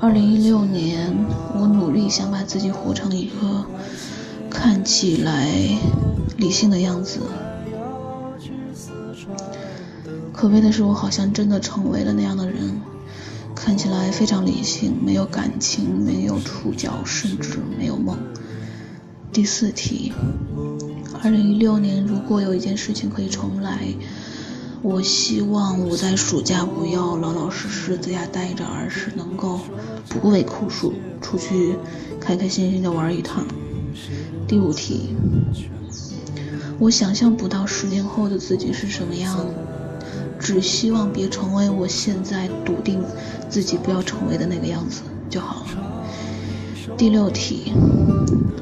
[0.00, 1.14] 二零一六年，
[1.54, 3.64] 我努力想把自己活成一个
[4.50, 5.48] 看起来
[6.44, 7.20] 理性的样子。
[10.30, 12.82] 可悲的是，我好像真的成为了那样的人，
[13.54, 18.18] 看起来非常理性，没有感情，没有触角，甚至没有梦。
[19.32, 20.12] 第四题，
[21.22, 23.78] 二零一六年，如果有一件事情可以重来，
[24.82, 29.60] 我希望我在暑假不要老老实实在家待着，而是能够
[30.10, 31.76] 不畏酷暑，出去
[32.20, 33.46] 开开心心的玩一趟。
[34.46, 35.16] 第五题，
[36.78, 39.46] 我想象不到十年后的自己是什么样，
[40.38, 43.02] 只希望别成为我现在笃定
[43.48, 46.96] 自己不要成为的那个样子就好了。
[46.96, 47.72] 第六题，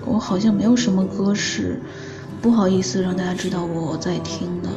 [0.07, 1.81] 我好像没有什么歌是
[2.41, 4.69] 不好意思让大家知道我在听的，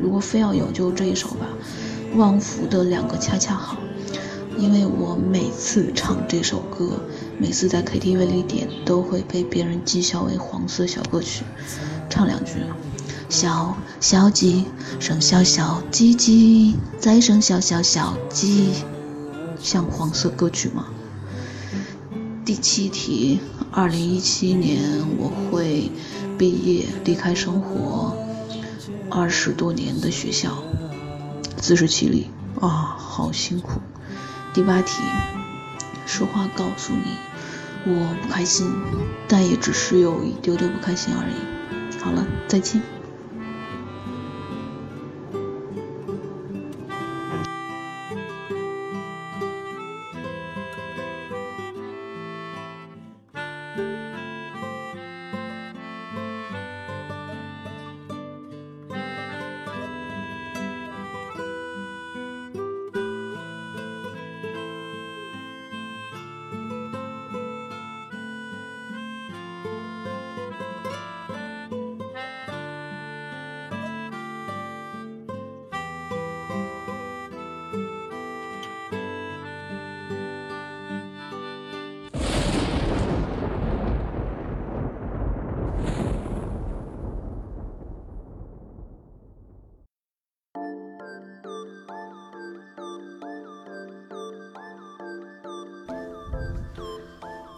[0.00, 1.46] 如果非要有，就这一首吧，
[2.18, 3.78] 《旺福的两个恰恰好》，
[4.58, 7.00] 因为我每次唱这首歌，
[7.38, 11.44] 每次在 KTV 里点，都会被别人讥笑为黄色小歌曲。
[12.16, 12.52] 唱两句：
[13.28, 14.64] 小小鸡
[14.98, 18.70] 生小小鸡鸡，再生小小小鸡，
[19.60, 20.86] 像黄色歌曲吗？
[22.42, 24.80] 第七题，二零一七年
[25.18, 25.90] 我会
[26.38, 28.16] 毕业，离开生活
[29.10, 30.56] 二十多年的学校，
[31.58, 32.30] 自食其力
[32.62, 33.72] 啊，好辛苦。
[34.54, 35.02] 第八题，
[36.06, 38.66] 实话告诉你，我不开心，
[39.28, 41.55] 但也只是有一丢丢不开心而已。
[42.06, 42.95] 好了，再见。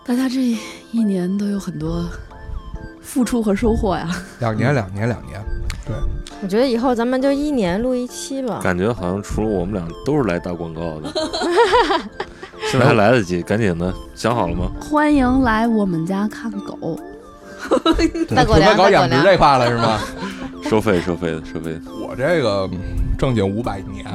[0.09, 0.57] 大家这
[0.91, 2.03] 一年都有很多
[3.03, 4.09] 付出和收获呀。
[4.41, 5.39] 两年，两年，两年，
[5.87, 5.95] 对
[6.41, 8.59] 我觉得以后咱们就一年录一期吧。
[8.63, 11.13] 感觉好像除了我们俩都是来打广告的。
[12.71, 14.71] 现在还来得及，赶紧的，想好了吗？
[14.81, 16.99] 欢迎来我们家看狗。
[18.35, 18.91] 大狗粮，准备搞。
[18.91, 19.99] 养殖这块了是吗？
[20.65, 21.81] 收费，收费的，收费的。
[22.01, 22.67] 我这个
[23.19, 24.07] 正经五百年，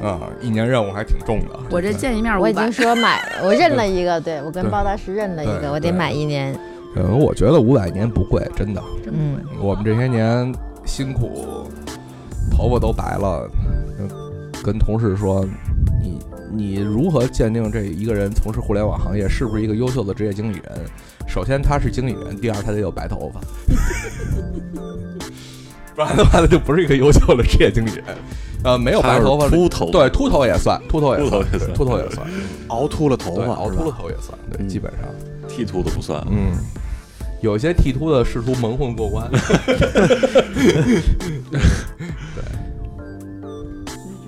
[0.00, 1.58] 嗯，啊，一年任务还挺重的。
[1.70, 6.58] 我这见一面我已经，说买， 我认了一个，对我跟包大师认了一个，我得买一年。
[6.96, 8.82] 嗯，我觉得五百年不贵，真的。
[9.06, 10.52] 嗯，我们这些年
[10.84, 11.68] 辛苦，
[12.50, 13.48] 头发都白了，
[13.98, 14.08] 呃
[14.64, 15.44] 跟同事说，
[16.02, 16.18] 你
[16.50, 20.84] 你如何鉴定这一个人从事互联网行业是不是一个优秀的职业经理人？
[21.28, 23.40] 首先他是经理人，第二他得有白头发，
[25.94, 28.04] 不然的话他就不是一个优秀的职业经理人。
[28.64, 32.26] 呃，没有白头发，秃头，对，秃头也算，秃头也算，秃头也算秃头也算，
[32.68, 35.02] 熬秃了头，发，熬秃了头也算，对，嗯基本上，
[35.48, 36.20] 剃秃的不算。
[36.30, 36.52] 嗯，
[37.40, 39.38] 有些剃秃的试图蒙混过关， 觉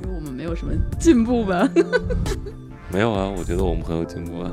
[0.02, 1.68] 得我们没有什么进步吧？
[2.92, 4.50] 没有啊，我觉得我们很有进步啊。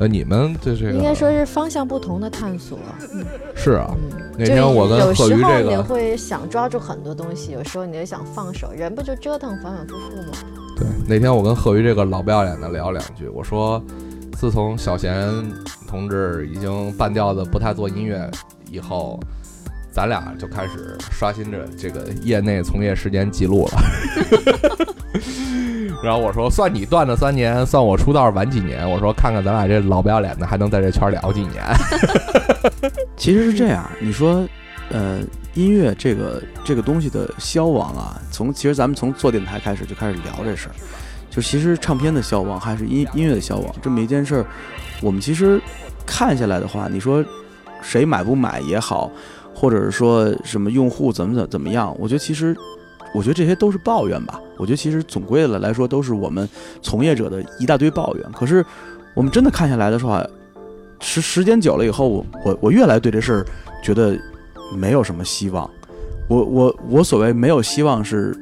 [0.00, 2.78] 呃，你们对这个应该说是方向不同的探索。
[3.54, 10.32] 是啊，嗯，那天我跟有贺时候你鱼这个，会想抓住很多东西，有时候你就想放手，人不就折腾反反复复吗？
[10.76, 13.80] 对，那天我跟贺鱼这个老不要脸的聊两句，我说，
[14.32, 15.32] 自从小贤
[15.86, 18.28] 同志已经半吊子不太做音乐
[18.68, 19.20] 以后，
[19.94, 23.78] 咱俩就开始刷新着这个业内从业时间记录了。
[26.02, 28.90] 然后我说，算你断了三年，算我出道晚几年。
[28.90, 31.62] 我说，看看咱俩这老不要脸的，还能在这圈里熬几年？
[33.16, 34.44] 其实是这样，你说，
[34.90, 35.20] 呃，
[35.54, 40.74] 音乐这个这个东西的消亡啊，从其实咱们从做电台开始就开始聊这事儿，
[41.30, 44.46] 就其实唱片的消亡还是音音乐的消亡这么一件事儿，
[45.00, 45.60] 我们其实
[46.04, 47.24] 看下来的话，你说
[47.80, 49.10] 谁买不买也好，
[49.54, 52.56] 或者是说什么用户怎么怎怎么样，我觉得其实
[53.14, 54.40] 我觉得这些都是抱怨吧。
[54.56, 56.48] 我觉得其实总归的来说，都是我们
[56.82, 58.32] 从业者的一大堆抱怨。
[58.32, 58.64] 可是
[59.14, 60.24] 我们真的看下来的话，
[61.00, 63.46] 时时间久了以后，我我我越来对这事儿
[63.82, 64.18] 觉得
[64.76, 65.68] 没有什么希望。
[66.28, 68.36] 我我我所谓没有希望是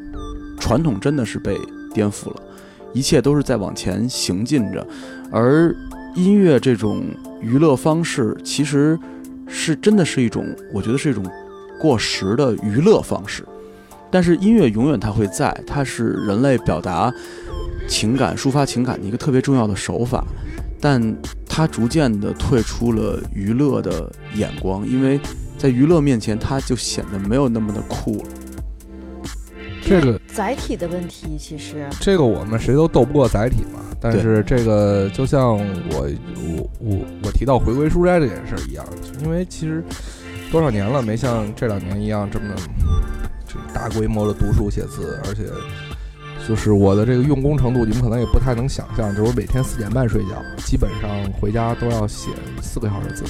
[0.60, 1.58] 传统真的是被
[1.92, 2.36] 颠覆了，
[2.92, 4.86] 一切都是在往前行进着，
[5.30, 5.74] 而
[6.14, 7.02] 音乐这种
[7.40, 8.98] 娱乐方式其实
[9.54, 11.22] 是真的是一种，我觉得是一种
[11.78, 13.44] 过时的娱乐方式。
[14.10, 17.12] 但是音乐永远它会在，它是人类表达
[17.86, 20.24] 情感、抒发情感的一个特别重要的手法，
[20.80, 21.00] 但
[21.46, 25.20] 它逐渐的退出了娱乐的眼光，因为
[25.56, 28.24] 在娱乐面前，它就显得没有那么的酷了。
[29.92, 33.80] 这个载体的问题，其实这个我们谁都斗不过载体嘛。
[34.00, 36.08] 但是这个就像我
[36.56, 38.84] 我我我提到回归书斋这件事儿一样，
[39.22, 39.84] 因为其实
[40.50, 42.46] 多少年了没像这两年一样这么
[43.46, 45.44] 这大规模的读书写字，而且
[46.48, 49.14] 就是我的这个用功程度，你们可能也不太能想象。
[49.14, 52.30] 就是我每天四点半睡觉，基本上回家都要写
[52.62, 53.24] 四个小时字，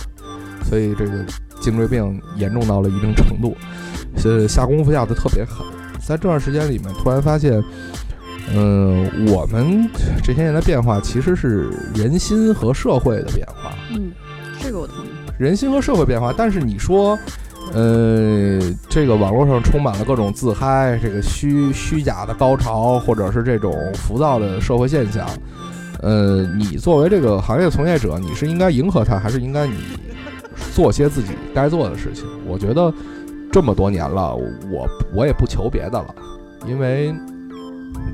[0.65, 1.25] 所以这个
[1.61, 3.57] 颈椎病严重到了一定程度，
[4.17, 5.67] 是下功夫下的特别狠。
[6.07, 7.63] 在这段时间里面，突然发现。
[8.55, 9.89] 嗯，我们
[10.23, 13.73] 这些年的变化其实是人心和社会的变化。
[13.91, 14.11] 嗯，
[14.61, 15.09] 这个我同意。
[15.39, 17.17] 人心和社会变化，但是你说，
[17.73, 25.27] 呃，这个网络上充满了各种自嗨，这个虚虚假的高潮，或者是这种浮躁的社会现象，
[26.01, 29.77] 呃，你作为这个行业从业者，你是应该迎合它，还是应该你
[30.75, 32.25] 做些自己该做的事情？
[32.45, 32.93] 我觉得
[33.53, 36.15] 这么多年了，我我也不求别的了，
[36.67, 37.15] 因为。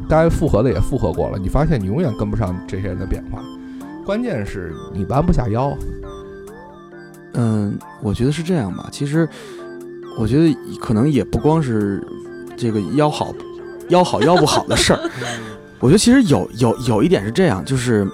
[0.08, 3.40] 该复合的也复合过了，你发现你永远跟不上这些人的变化，
[4.04, 5.76] 关键是你弯不下腰。
[7.34, 8.88] 嗯，我觉得是这样吧。
[8.90, 9.28] 其实，
[10.18, 12.02] 我觉得可能也不光是
[12.56, 13.32] 这个腰好、
[13.90, 15.00] 腰好腰不好的事儿。
[15.78, 18.06] 我觉得其实有有有一点是这样，就是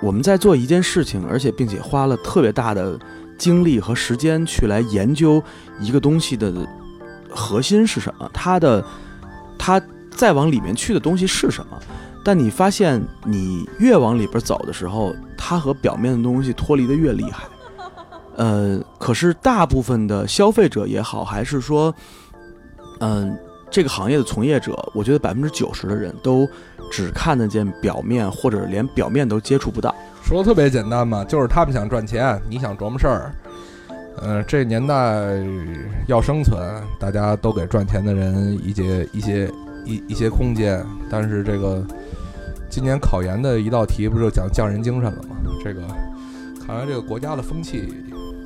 [0.00, 2.98] 我们在做一件事情，而且并且花了特别大的
[3.40, 5.42] 精力和时间去来研究
[5.80, 6.52] 一个东西的
[7.28, 8.84] 核心是什么，它的
[9.58, 9.82] 它。
[10.16, 11.78] 再往里面去的东西是什么？
[12.22, 17.44] 但你发现，你越往里边走的时候，它和表面的东西脱离的越厉害。
[18.36, 21.94] 呃，可是大部分的消费者也好，还是说，
[22.98, 23.34] 嗯，
[23.70, 26.46] 这个行业的从业者，我觉得百分之九十的人都
[26.90, 29.94] 只看得见表面，或者连表面都接触不到。
[30.22, 33.32] 说的特别简单嘛，就是他们想赚钱，你想琢磨事儿。
[34.22, 35.24] 嗯，这年代
[36.06, 36.60] 要生存，
[36.98, 39.50] 大家都给赚钱的人一些一些。
[39.86, 41.82] 一一些空间，但是这个
[42.68, 45.36] 今年考研的一道题不是讲匠人精神了吗？
[45.64, 45.80] 这个
[46.64, 47.88] 看来这个国家的风气，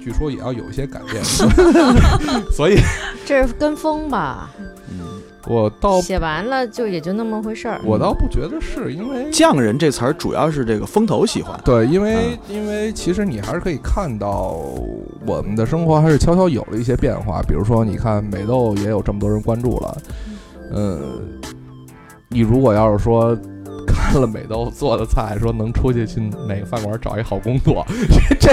[0.01, 1.23] 据说也要有一些改变，
[2.55, 2.79] 所以
[3.27, 4.49] 这是跟风吧？
[4.89, 7.81] 嗯，我倒写完了就也就那么回事儿。
[7.85, 11.59] 我倒不觉得是因为匠人这词儿主要是这个风头喜欢。
[11.65, 14.57] 对，因为因为其实你还是可以看到
[15.27, 19.97] 我们的生活还是悄悄有了一些变化，比如说你看美豆也有这么多人关注了。
[20.73, 20.99] 呃，
[22.29, 23.37] 你如果要是说
[23.87, 27.85] 看了美豆做的菜，说能出去去哪个饭馆找一好工作，
[28.41, 28.53] 这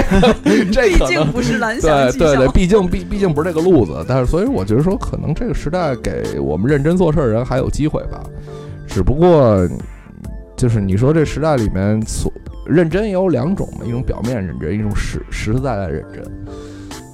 [0.70, 4.04] 这 毕竟不是蓝翔对对对，毕竟毕毕竟不是这个路子。
[4.08, 8.22] 但是，所以我觉得说，可能这个时代给我们认真做事的人还有机会吧。
[8.86, 9.68] 只不过，
[10.56, 12.30] 就是你说这时代里面所
[12.66, 16.22] 认真也有两种嘛，一种表面认真，一种实实实在在认真。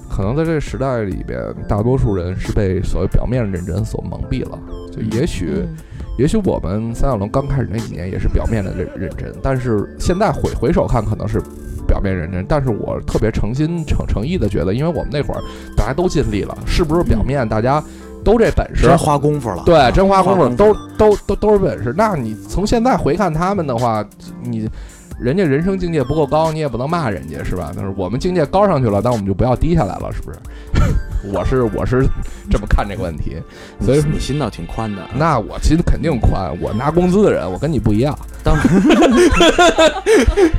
[0.09, 4.59] 可能在这个时代里边，大多数人是被所谓表面认真所蒙蔽了。
[4.91, 5.65] 就也许，
[6.19, 11.41] 也许我们三角龙刚开始那几年也是表面的认认真，但是现在回回首看，可能是
[11.87, 12.45] 表面认真。
[12.45, 15.41] 但是我特别诚心诚诚意的觉得，因为我们那会儿
[15.77, 17.81] 大家都尽力了，是不是表面大家
[18.21, 19.63] 都这本事，真花功夫了？
[19.65, 21.93] 对，真花功夫，都都都都是本事。
[21.95, 24.05] 那你从现在回看他们的话，
[24.43, 24.69] 你。
[25.21, 27.73] 人家人生境界不够高，你也不能骂人家，是吧？
[27.75, 30.39] 但是我们境界高上去了，但我们就不要低下来了，是不是？
[31.23, 32.07] 我是我是
[32.49, 33.37] 这么看这个问题，
[33.81, 35.05] 所以你心倒挺宽的。
[35.15, 38.17] 那我心肯定宽，我拿工资的人，我跟你不一样。
[38.43, 38.65] 当然，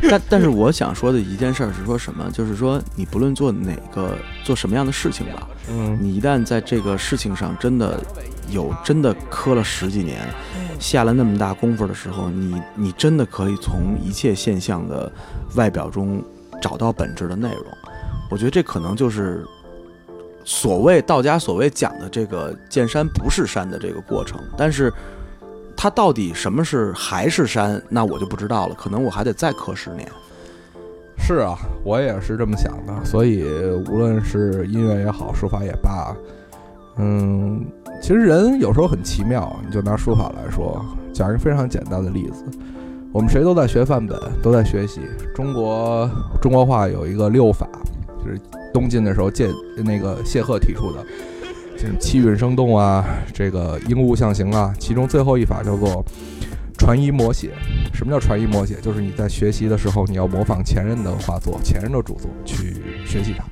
[0.11, 2.31] 但但是我想说的一件事是说什么？
[2.31, 7.99] 就是说你不论做哪个做什么样的事情吧，嗯，你一旦在这个事情上真的
[8.51, 10.19] 有真的磕了十几年。
[10.79, 15.11] 下了那么大功夫的时候，你你真的可以从一切现象的
[15.55, 16.23] 外表中
[16.61, 17.65] 找到本质的内容。
[18.31, 19.45] 我觉得这可能就是
[20.45, 24.93] 所谓道家所谓讲的这个见山不是山的这个过程，但是
[25.77, 30.09] 它到底什么是还是山，那我就不知道了，可能我还得再磕十年。
[31.19, 33.05] 是啊，我也是这么想的。
[33.05, 33.45] 所以
[33.89, 36.17] 无论是音乐也好，书法也罢，
[36.97, 37.65] 嗯，
[38.03, 39.55] 其实人有时候很奇妙。
[39.65, 42.45] 你就拿书法来说，讲一个非常简单的例子，
[43.13, 45.03] 我们谁都在学范本，都在学习
[45.35, 46.11] 中国
[46.41, 47.69] 中国画有一个六法，
[48.25, 48.41] 就是
[48.73, 49.49] 东晋的时候介
[49.85, 51.05] 那个谢赫提出的，
[51.77, 56.05] 就是气韵生动啊，这个应物象形啊，其中最后一法叫做
[56.79, 57.51] 传衣摹写。
[57.93, 58.77] 什么叫传衣摹写？
[58.81, 63.45] 就是你在学习的时候，你要模仿前人的画作、前人的著作去学习它。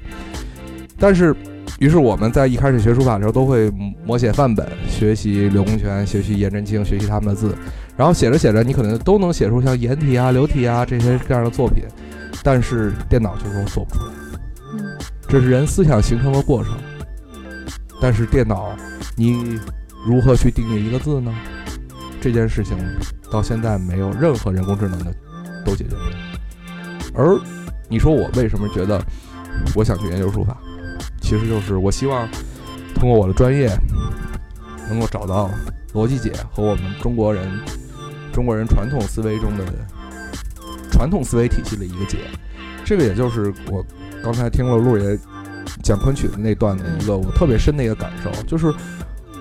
[0.98, 1.34] 但是，
[1.78, 3.70] 于是我们在一开始学书法的时候，都会
[4.06, 7.54] 摹写范本，学习柳公权，学习颜真卿，学习他们的字。
[7.96, 11.84] 然后写着写着，你可能都能写出像颜体啊、流体啊这些这样的作品。
[12.42, 14.12] 但是电脑就给我做不出来。
[15.28, 16.72] 这是人思想形成的过程。
[18.00, 18.74] 但是电脑，
[19.16, 19.58] 你
[20.06, 21.34] 如何去定义一个字呢？
[22.20, 22.76] 这件事情
[23.30, 25.14] 到现在没有任何人工智能的
[25.64, 26.16] 都解决不了。
[27.14, 27.38] 而
[27.88, 29.00] 你说我为什么觉得
[29.74, 30.56] 我想去研究书法，
[31.20, 32.28] 其实就是我希望
[32.94, 33.68] 通过我的专业，
[34.88, 35.50] 能够找到
[35.92, 37.48] 逻辑解和我们中国人
[38.32, 39.64] 中国人传统思维中的
[40.90, 42.18] 传统思维体系的一个解。
[42.84, 43.84] 这个也就是我
[44.22, 45.18] 刚才听了陆爷
[45.82, 48.72] 讲昆曲的那段的一个我特别深的一个感受，就是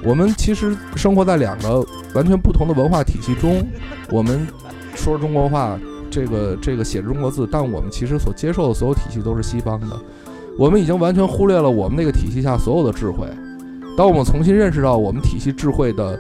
[0.04, 3.66] 我们其实生活在两个完全不同的文化体系中，
[4.12, 4.48] 我们
[4.96, 5.78] 说中国话，
[6.10, 10.00] 这个这个写中国字，但我们其实所接受的所有体系都是西方的，
[10.58, 13.28] 我们已经完全忽略了我们那个体系下所有的智慧。
[13.98, 16.20] 当我们重新认识到我们体系智慧的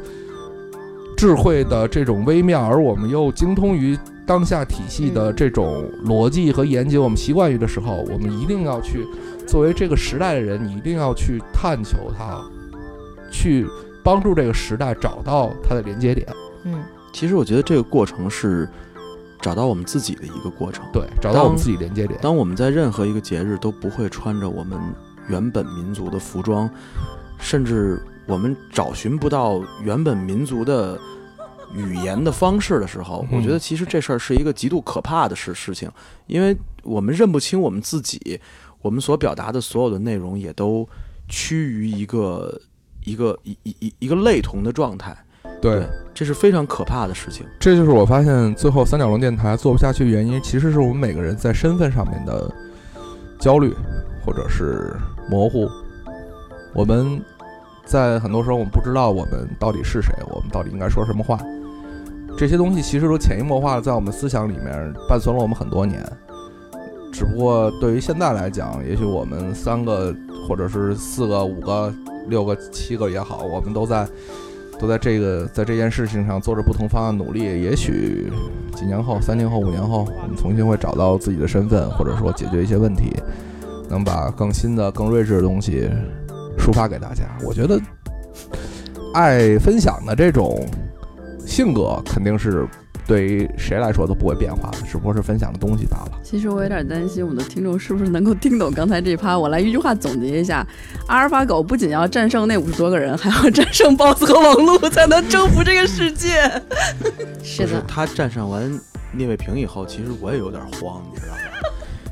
[1.15, 3.97] 智慧的这种微妙，而我们又精通于
[4.27, 9.07] 当下体系的这种逻辑和严谨，我们习惯于的时候，我们一定要去
[9.47, 12.43] 作为这个时代的人，你一定要去探求它，
[13.31, 13.65] 去
[14.03, 16.27] 帮助这个时代找到它的连接点。
[16.65, 18.69] 嗯其实我觉得这个过程是
[19.41, 20.85] 找到我们自己的一个过程。
[20.93, 22.19] 对，找到我们自己连接点。
[22.21, 24.77] 当我们在任何一个节日都不会穿着我们
[25.29, 26.69] 原本民族的服装，
[27.39, 30.99] 甚至我们找寻不到原本民族的
[31.73, 35.91] 语言的方式的时候，嗯我觉得其实这事儿是一个极度可怕的事事情，
[36.25, 38.39] 因为我们认不清我们自己，
[38.81, 40.87] 我们所表达的所有的内容也都
[41.27, 42.59] 趋于一个
[43.03, 45.15] 一个一一一一个类同的状态，
[45.61, 47.45] 对，这是非常可怕的事情。
[47.59, 52.49] 这就是我发现最后三角龙电台做不下去的原因，其实是我们每个人在身份上面的
[53.39, 53.73] 焦虑
[54.25, 54.95] 或者是
[55.29, 55.67] 模糊。
[56.73, 57.21] 我们
[57.85, 61.39] 在很多时候，我们不知道我们到底是谁，我们到底应该说什么话。
[62.37, 65.99] 这些东西其实都潜移默化的在我们思想里面伴随了我们很多年。
[67.11, 70.15] 只不过对于现在来讲，也许我们三个
[70.47, 71.91] 或者是四个、五个、
[72.27, 74.07] 六个、七个也好，我们都在
[74.79, 77.41] 都在这个在这件事情上做着不同方向努力。
[77.41, 78.31] 也许
[78.75, 83.11] 几年后、三年后、五年后，我们重新会找到自己的身份，或者说解决一些问题，
[83.89, 85.89] 能把更新的、更睿智的东西
[86.55, 87.23] 抒发给大家。
[87.43, 87.81] 我觉得
[89.15, 90.63] 爱分享的这种
[91.47, 92.67] 性格，肯定是
[93.07, 96.11] 对于谁来说都不会变化的，只不过是分享的东西罢了。
[96.21, 99.39] 其实我有点担心我们的听众是不是能够听懂刚才这趴。
[99.39, 100.65] 我来一句话总结一下：
[101.07, 106.43] 阿尔法狗不仅要战胜那五十多个人，还要战胜 BOSS 和王璐，才能征服这个世界。
[107.41, 108.79] 是 是的，他战胜完
[109.13, 111.41] 聂卫平以后，其实我也有点慌，你知道吗？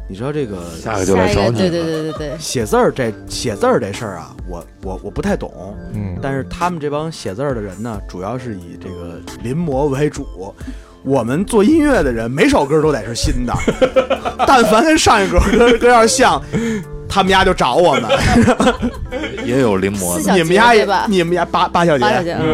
[0.07, 1.57] 你知道这个下个就来找你了。
[1.57, 10.53] 对对对对对，写字儿这写字儿这事儿啊，我我我不太懂，嗯，但是他们这帮写字儿的人呢，主要是以这个临摹为主。
[11.03, 13.53] 我们做音乐的人，每首歌都得是新的，
[14.47, 16.41] 但凡跟上一首歌歌要像，
[17.15, 18.11] 他们家就找我们。
[19.45, 22.03] 也有临摹的，你们家也你们家八八小姐，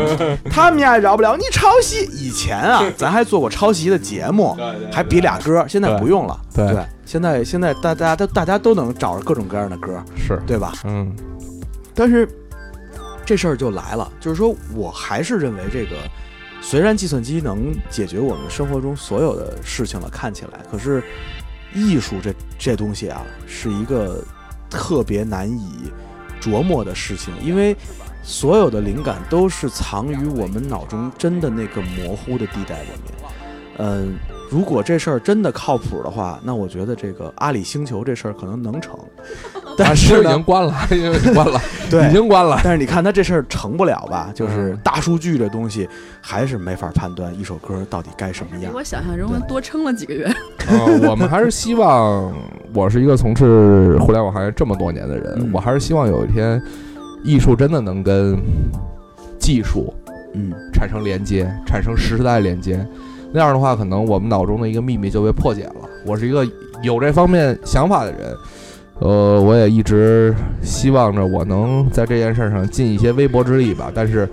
[0.52, 2.06] 他们家也饶不了你抄袭。
[2.14, 4.56] 以前啊，咱还做过抄袭的节目，
[4.94, 6.40] 还比俩歌，现在不用了。
[6.54, 10.74] 对对，现在现在大大家都大家都能找着各种各样的歌，是，对吧？
[10.84, 11.12] 嗯
[11.96, 12.28] 但是
[13.26, 15.96] 这事儿就来了，就是说我还是认为这个，
[16.62, 21.02] 虽然计算机能解决我们生活中所有的事情了，看起来，可是
[21.74, 24.22] 艺术这这东西啊，是一个
[24.72, 25.92] 特别难以
[26.42, 27.76] 琢磨的事情，因为
[28.24, 33.32] 所有的灵感都是藏于我们脑中真的那个模糊的地带里面。
[33.78, 34.18] 嗯，
[34.52, 39.00] 如果这事儿真的靠谱的话，那我觉得这个阿里星球这事儿可能能成。
[39.78, 42.60] 但是已经关了， 已经关了，对已经关了。
[42.62, 44.30] 但是你看他这事儿成不了吧？
[44.36, 45.88] 就是嗯大数据这东西，
[46.20, 48.70] 还是没法判断一首歌到底该什么样。
[48.70, 50.30] 比我想象中对多撑了几个月。
[50.68, 52.34] 嗯，我们还是希望，
[52.74, 56.62] 我是一个从事互联网行业这么多年的人，嗯我还是希望有一天，
[57.24, 58.38] 艺术真的能跟
[59.40, 59.94] 技术
[60.34, 62.86] 嗯产生连接，产生实时代连接。
[63.34, 65.76] 那样的话，可能我们脑中的一个秘密就被破解了。
[66.06, 66.46] 我是一个
[66.84, 68.36] 有这方面想法的人，
[69.00, 73.92] 呃，我也一直希望着我能在这件事上尽一些微薄之力吧。
[73.94, 74.28] 但是，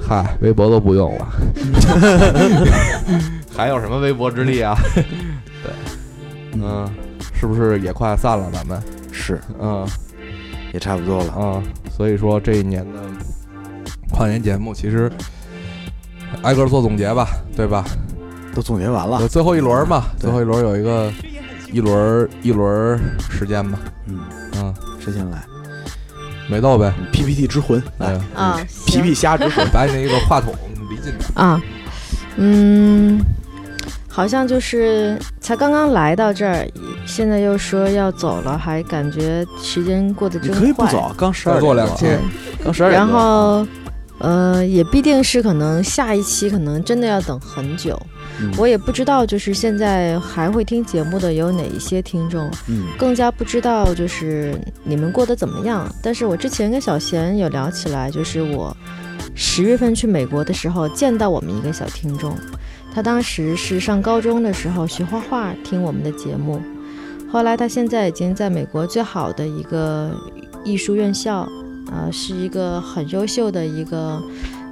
[0.00, 1.26] 嗨，微博都不用了，
[3.56, 4.76] 还有什么微薄之力啊？
[4.94, 5.72] 对，
[6.60, 6.86] 嗯，
[7.32, 8.50] 是不是也快散了？
[8.52, 9.86] 咱们，是嗯
[10.72, 11.34] 也差不多了。
[11.38, 11.62] 嗯，
[11.96, 13.00] 所以说这一年的
[14.10, 15.10] 跨年节目，其实
[16.42, 17.84] 挨个做总结吧，对吧？
[18.54, 19.28] 都总结完了有。
[19.28, 21.12] 最后一轮嘛，最后一轮有一个
[21.72, 22.98] 一轮一轮
[23.30, 24.20] 时间吧，嗯，
[24.56, 25.42] 嗯，谁先来
[26.48, 29.66] 美豆呗，？PPT 之魂来哎，啊，皮皮虾之魂。
[29.72, 30.54] 把你那个话筒
[30.90, 31.60] 离近点，啊，
[32.36, 33.18] 嗯，
[34.08, 36.68] 好像就是才刚刚来到这儿，
[37.06, 40.60] 现在又说要走了，还感觉时间过得真快。
[40.60, 42.18] 可以不走，刚十二再做两期对，
[42.62, 43.18] 刚十二点然多。
[43.18, 43.66] 后，
[44.18, 48.00] 呃，也必定是可能下一期可能真的要等很久。
[48.40, 55.88] 嗯我也不知道，就是现在还会听节目的有哪一些听众，嗯更加不知道就是你们过得怎么样。
[56.02, 58.76] 但是我之前跟小贤有聊起来，就是我
[59.36, 62.36] 十月份去美国的时候见到我们一个小听众，
[62.92, 66.60] 他当时是上高中的时候学画画，听我们的节目，
[67.30, 70.10] 后来他现在已经在美国最好的一个
[70.64, 71.48] 艺术院校，
[71.90, 74.22] 呃，是一个很优秀的一个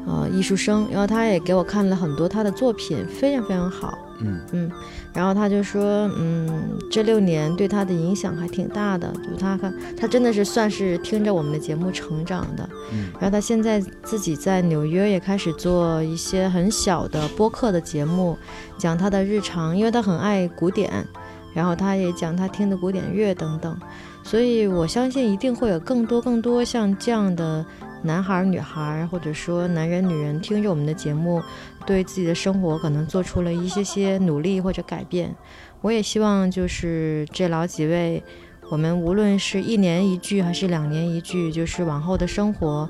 [0.07, 3.99] 呃艺术生，然后他也给我看了很多他的作品，非常非常好。
[4.25, 4.71] 嗯嗯
[5.13, 12.67] 然后他就说，嗯，这六年对他的影响还挺大的，就他看他真的是算是听着我们的节目成长的。
[12.93, 18.39] 嗯然后他现在自己在纽约也开始做一些很小的播客的节目，
[18.79, 21.05] 讲他的日常，因为他很爱古典，
[21.53, 23.77] 然后他也讲他听的古典乐等等，
[24.23, 27.65] 所以我相信一定会有更多更多像这样的
[28.03, 31.43] 男孩儿、女孩儿，或者说男人、女人听着我们的节目，
[31.87, 35.35] 对自己的生活可能做出了一些些努力或者改变。
[35.81, 38.23] 我也希望就是这老几位，
[38.71, 42.89] 我们无论是一年一聚还是两年一聚，就是往后的生活。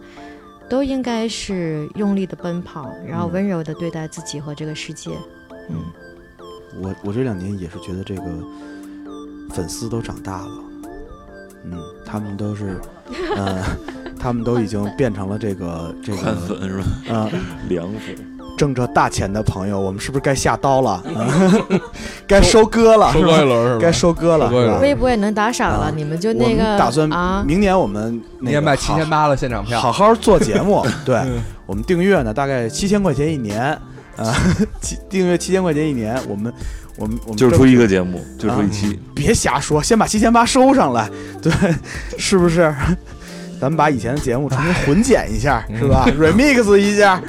[0.71, 5.11] 都应该是用力的奔跑，然后嗯温柔的对待自己和这个世界。
[5.69, 5.77] 嗯，
[6.81, 8.23] 我我这两年也是觉得这个
[9.51, 10.65] 粉丝都长大了，
[11.65, 12.81] 嗯，他们都是，
[13.37, 13.63] 呃，
[14.19, 16.85] 他们都已经变成了这个这宽个粉是吧？
[17.09, 17.31] 呃
[17.69, 18.17] 凉粉，
[18.59, 20.91] 挣着大钱的朋友，我们是不是该下刀了？
[21.17, 21.27] 啊
[22.27, 23.21] 该收割了，收？
[23.23, 23.79] 割一轮是吧？
[23.81, 24.79] 该收割了？
[24.81, 33.61] 微博也能打赏了，啊你们就那个打算啊，明年我们也个卖七千八了现场票，好好做节目，对嗯我们订阅呢，大概七千块钱一年，
[34.17, 34.35] 啊，
[34.81, 36.53] 七订阅七千块钱一年，我们
[36.97, 41.53] 我们我们就出一个节目，就出一期，别瞎说，先把七千八收上来，对，
[42.19, 42.75] 是不是？
[43.61, 47.23] 咱们把以前的节目重新混剪一下，是吧？remix 一下，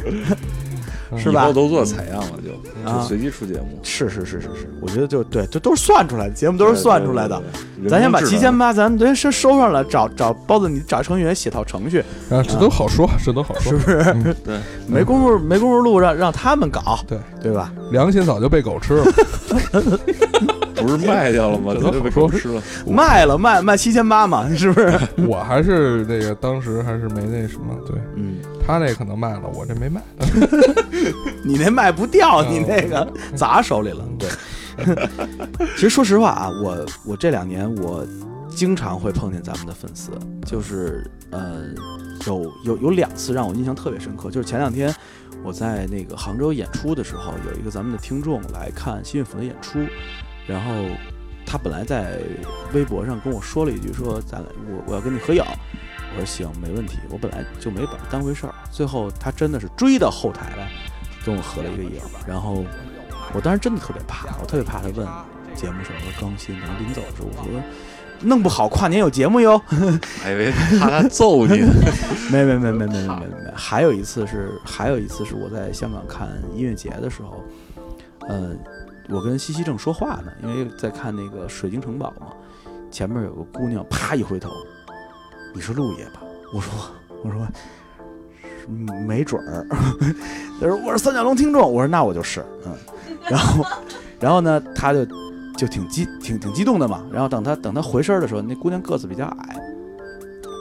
[1.16, 1.54] 是吧以后？
[1.54, 7.38] 都做采样了，就啊就随机出节目，是是是是是，我觉得就对，这都是算出来的，节目都是算出来的。。
[7.38, 12.00] 对对对咱先把七千八，咱先收收上来，找找包子，你找程序员写套程序，
[12.32, 14.00] 啊，这都好说，这都好说是，不是？
[14.16, 17.72] 嗯对，没工夫没工夫录，让让他们搞，对对吧？
[17.92, 19.06] 良心早就被狗吃了。
[20.76, 21.74] 不是卖掉了吗？
[21.74, 22.62] 这早就被狗吃了。
[22.88, 25.00] 卖了卖卖七千八嘛， 是不是？
[25.28, 30.02] 我还是那个当时还是没那什么，对嗯，他那可能卖了，我这没卖。
[31.46, 34.04] 你那卖不掉，嗯你那个砸手里了。
[34.20, 34.30] 对，
[35.76, 38.06] 其实说实话啊，我我这两年我
[38.54, 40.12] 经常会碰见咱们的粉丝，
[40.46, 41.64] 就是呃，
[42.26, 44.94] 有有有两次让我印象特别深刻，就是前两天
[45.44, 49.80] 我在那个杭州演出的时候，有一个咱们的听众来看新乐府的演出，
[50.48, 50.72] 然后
[51.46, 52.20] 他本来在
[52.74, 55.44] 微博上跟我说了一句说咱我我要跟你合影。
[56.16, 57.00] 我说行，没问题。
[57.10, 60.70] 我本来就没把它当回事儿，最后他真的是追到后台来，
[61.26, 62.00] 跟我合了一个影。
[62.28, 62.64] 然后
[63.34, 65.08] 我当时真的特别怕，我特别怕他问
[65.56, 66.58] 节目什么时候更新。
[66.60, 67.60] 然后临走的时候，我说
[68.24, 69.62] 弄不好跨年有节目哟。
[70.22, 71.60] 还以为怕他揍你，
[72.32, 73.52] 没没没没没没没没。
[73.56, 77.44] 还有一次是，还有一次是我在香港看音乐节的时候，
[78.28, 78.52] 呃，
[79.10, 82.28] 我跟西西正说话呢，因为在看那个水晶城堡嘛，
[82.90, 84.50] 前面有个姑娘，啪一回头，
[85.54, 86.22] 你是陆爷吧？
[86.54, 86.72] 我说
[87.24, 87.48] 我说
[88.70, 89.68] 嗯没准儿，
[90.60, 92.74] 他说我是三角龙听众，我说那我就是，嗯，
[93.30, 93.66] 然后
[94.20, 95.06] 然后呢，他就
[95.56, 99.56] 就挺激挺挺激动的嘛，然后等他等他回身的时候，那姑娘个子比较矮，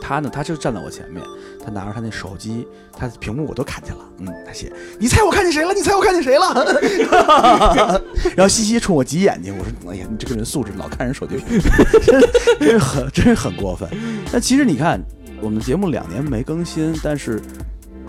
[0.03, 1.23] 他呢，他就站在我前面，
[1.65, 5.73] 他拿着他那手机，他屏幕我都看见了，嗯，他写你猜我看见谁了？
[5.73, 6.53] 你猜我看见谁了？
[8.37, 11.37] 然后西西冲我挤眼睛，我说哎呀，你这个人素质老看人手机，
[12.05, 12.21] 真
[12.61, 13.89] 真是很真是很过分。
[14.31, 15.01] 但其实你看，
[15.41, 17.41] 我们节目两年没更新，但是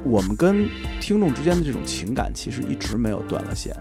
[0.04, 0.68] 我们跟
[1.00, 3.74] 听众之间的这种情感其实一直没有断了线。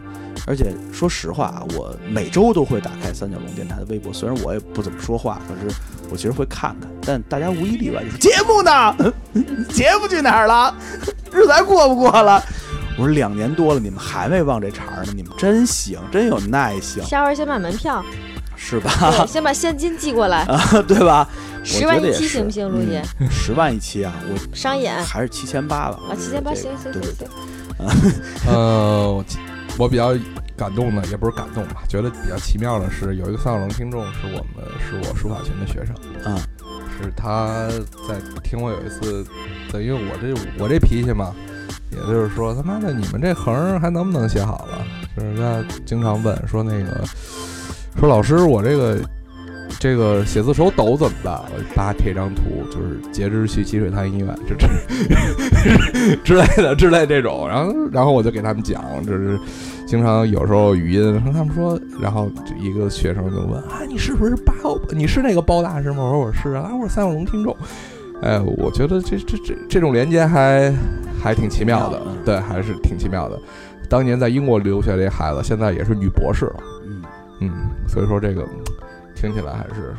[0.47, 5.76] 而且说实话啊，我每周都会打开三角龙电台的微博，虽然我也不怎么说话，可是
[6.11, 6.91] 我其实会看看。
[7.05, 8.95] 但大家无一例外就是节目呢，
[9.70, 10.74] 节目去哪儿了？
[11.33, 12.43] 日子还过不过了？
[12.99, 18.05] 我说两年多了，你们还没忘这茬儿呢，你们真行，真有耐性，下回先买门票，
[18.55, 18.91] 是吧？
[19.01, 21.26] 对，先把现金寄过来，啊，对吧？
[21.64, 23.03] 十万一期行不行，陆姐？
[23.20, 25.99] 嗯十万一期啊，我商演还是七千八吧。
[26.11, 27.28] 啊，七千八，这个行行对对行对
[27.89, 29.24] 行， 呃，
[29.78, 30.14] 我我比较
[30.56, 35.94] 感动的，也不是感动吧，觉得比较奇妙的是，有一个三角龙听众是我们是我书法群的学生，
[36.24, 36.38] 啊，
[37.00, 37.68] 是他
[38.08, 39.26] 在听我有一次，
[39.70, 41.34] 对，因为我这我这脾气嘛，
[41.90, 44.84] 也就是说他妈的你们这横还能不能写好了？
[45.16, 47.04] 就是他经常问说那个
[47.98, 49.00] 说老师我这个。
[49.78, 51.34] 这个写字手抖怎么办？
[51.34, 59.38] 我发贴张图，就是截肢去积水潭医院，这这之类的之类这种，然后然后我就给他们讲，就是
[59.86, 64.78] 经常有时候语音，他们说，然后一个学生就问啊，你是不是包？
[64.90, 66.04] 你是那个包大师吗？
[66.04, 67.56] 我说我是啊，我是三角龙听众。
[68.22, 70.72] 哎，我觉得这这这这种连接还
[71.20, 73.38] 还挺奇妙的嗯，对，还是挺奇妙的。
[73.90, 76.56] 当年在英国留学这孩子，现在也是女博士了，
[76.86, 77.02] 嗯，
[77.40, 77.50] 嗯，
[77.86, 78.42] 所以说这个
[79.22, 79.94] 听起来还是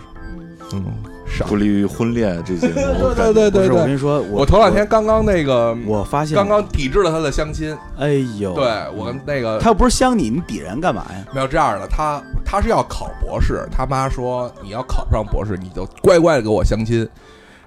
[0.74, 0.84] 嗯
[1.26, 1.56] 少不。
[1.56, 8.66] 利于婚恋这节目， 我感觉对对对不是，我跟，你说，我我头两天刚刚那个，我我发现刚刚抵制了他的相亲，哎呦，对
[8.96, 11.26] 我跟那个他又不是相你，你抵人干嘛呀？
[11.34, 17.08] 没有这样的，他他是要考博士，他妈说你要考不上博士，你就乖乖的给我相亲。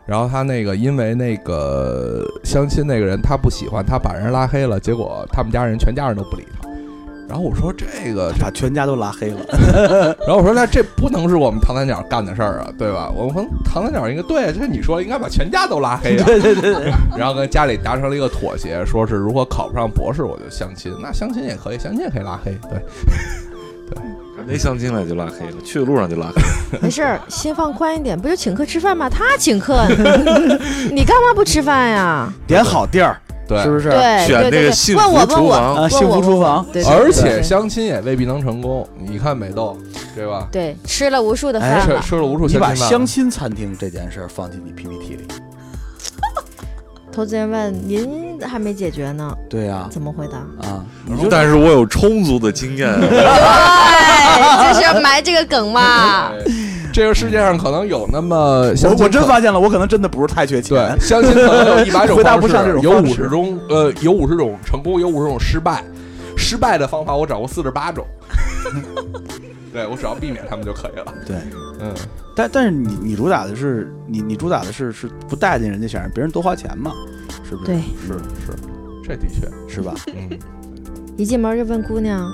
[0.05, 6.69] 然后他那个因为那个相亲那个人他不喜欢，他把人拉黑了，结果他们家人全家人都不理他。
[7.29, 9.41] 然后我说这个，把全家都拉黑了。
[10.27, 13.11] 然后我说那这不能是我们唐三角干的事儿啊，对吧？
[13.15, 16.25] 我们唐三角应该对，这你说应该把全家都拉黑啊。
[16.25, 22.81] 对对对对， 然后跟家里达成了一个妥协，说是如果考不上博士我就相亲，那相亲也可以，相亲也可以拉黑，对。
[24.47, 26.41] 没相亲来就拉黑了，去的路上就拉黑
[26.77, 26.81] 了。
[26.81, 29.09] 没事儿，心放宽一点，不就请客吃饭吗？
[29.11, 29.85] 他请客，
[30.93, 32.33] 你干嘛不吃饭呀？
[32.47, 33.89] 点好地儿，对，是不是？
[33.91, 38.87] 对选那对对对，个幸福问我问我，厨房幸我福厨房，对，对而且相亲也未必能成功。
[38.99, 39.77] 你看美豆，
[40.15, 40.49] 对吧？
[40.51, 42.03] 对吃了无数的哎吃饭了。
[42.03, 45.27] 吃了无数你把相亲饭亲餐厅这件事儿放进你 PPT 里。
[47.13, 50.37] 投资人问您还没解决呢，对呀，怎么回答？
[50.69, 53.09] 啊，你就但是我有充足的经验，对，
[54.69, 56.31] 就是要埋这个梗嘛。
[56.45, 56.53] 对
[56.97, 60.99] 这个世界上可能有那么相我我真发现了，我可能真的不是太缺钱对。
[60.99, 65.85] 相亲可能有一百种 回答方式不上这种有五十种呃有五十种成功，有五十种失败。
[66.39, 68.03] 失败的方法我掌握四十八种。
[69.75, 71.13] 对我只要避免他们就可以了。
[71.27, 71.37] 对，
[71.81, 71.93] 嗯，
[72.35, 76.95] 但但是你你主打的是你你主打的是是不待见人家，想让别人多花钱嘛，
[77.47, 77.67] 是不是？
[77.67, 77.77] 对，
[78.07, 78.57] 是是，
[79.07, 79.93] 这的确，是吧？
[80.15, 80.31] 嗯，
[81.19, 82.33] 一进门就问姑娘，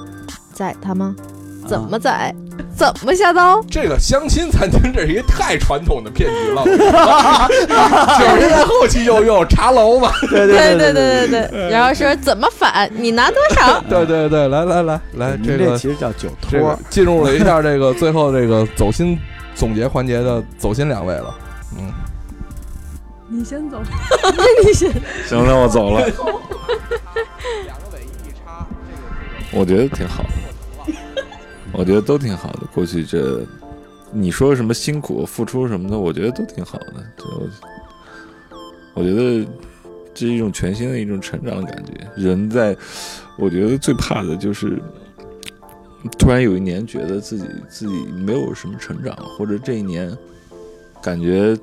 [0.52, 1.16] 宰他吗？
[1.66, 2.32] 怎啊么宰？
[2.95, 3.62] 怎么下刀？
[3.70, 6.64] 这个相亲餐厅这是一个太传统的骗局了。
[6.64, 10.11] 九十年代后期又用茶楼嘛。
[10.22, 12.91] 对对对对对对，然后说怎么返？
[12.95, 13.80] 你拿多少？
[13.89, 16.76] 对对对，来来来来，这个其实叫酒托。
[16.91, 19.18] 进入了一下这个最后这个走心
[19.55, 21.35] 总结环节的走心两位了。
[21.78, 21.93] 嗯，
[23.28, 23.80] 你先走。
[24.64, 24.91] 你先
[25.28, 26.01] 行，那我走了。
[27.64, 28.66] 两个尾翼一插，
[29.53, 30.28] 我觉得挺好的，
[31.72, 32.66] 我觉得都挺好的。
[32.74, 33.40] 过去这，
[34.12, 36.94] 你说什么辛苦付出什么的，我觉得都挺好的。
[37.16, 37.48] 就我
[38.94, 39.46] 我觉得
[40.14, 41.92] 这是一种全新的一种成长的感觉。
[42.16, 42.76] 人在，
[43.38, 44.80] 我觉得最怕的就是
[46.18, 50.14] 突然有一年觉得自己自己没有什么成长，或者这一年
[51.02, 51.56] 感觉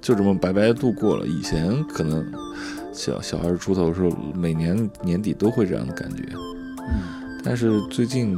[0.00, 1.26] 就这么白白度过了。
[1.26, 2.26] 以前可能
[2.92, 6.24] 小小二十出头的时候，每年年底都会这样的感觉。
[6.34, 8.34] 嗯但是最近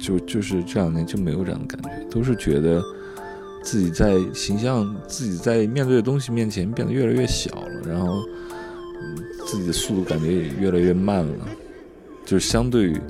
[0.00, 2.82] 就就是这两年就没有这样的感觉，都是觉得
[3.62, 8.22] 自己在形象、自己在面对的东西面前变得越来越小了，然后
[9.02, 11.46] 嗯自己的速度感觉也越来越慢了，
[12.24, 13.00] 就是相对于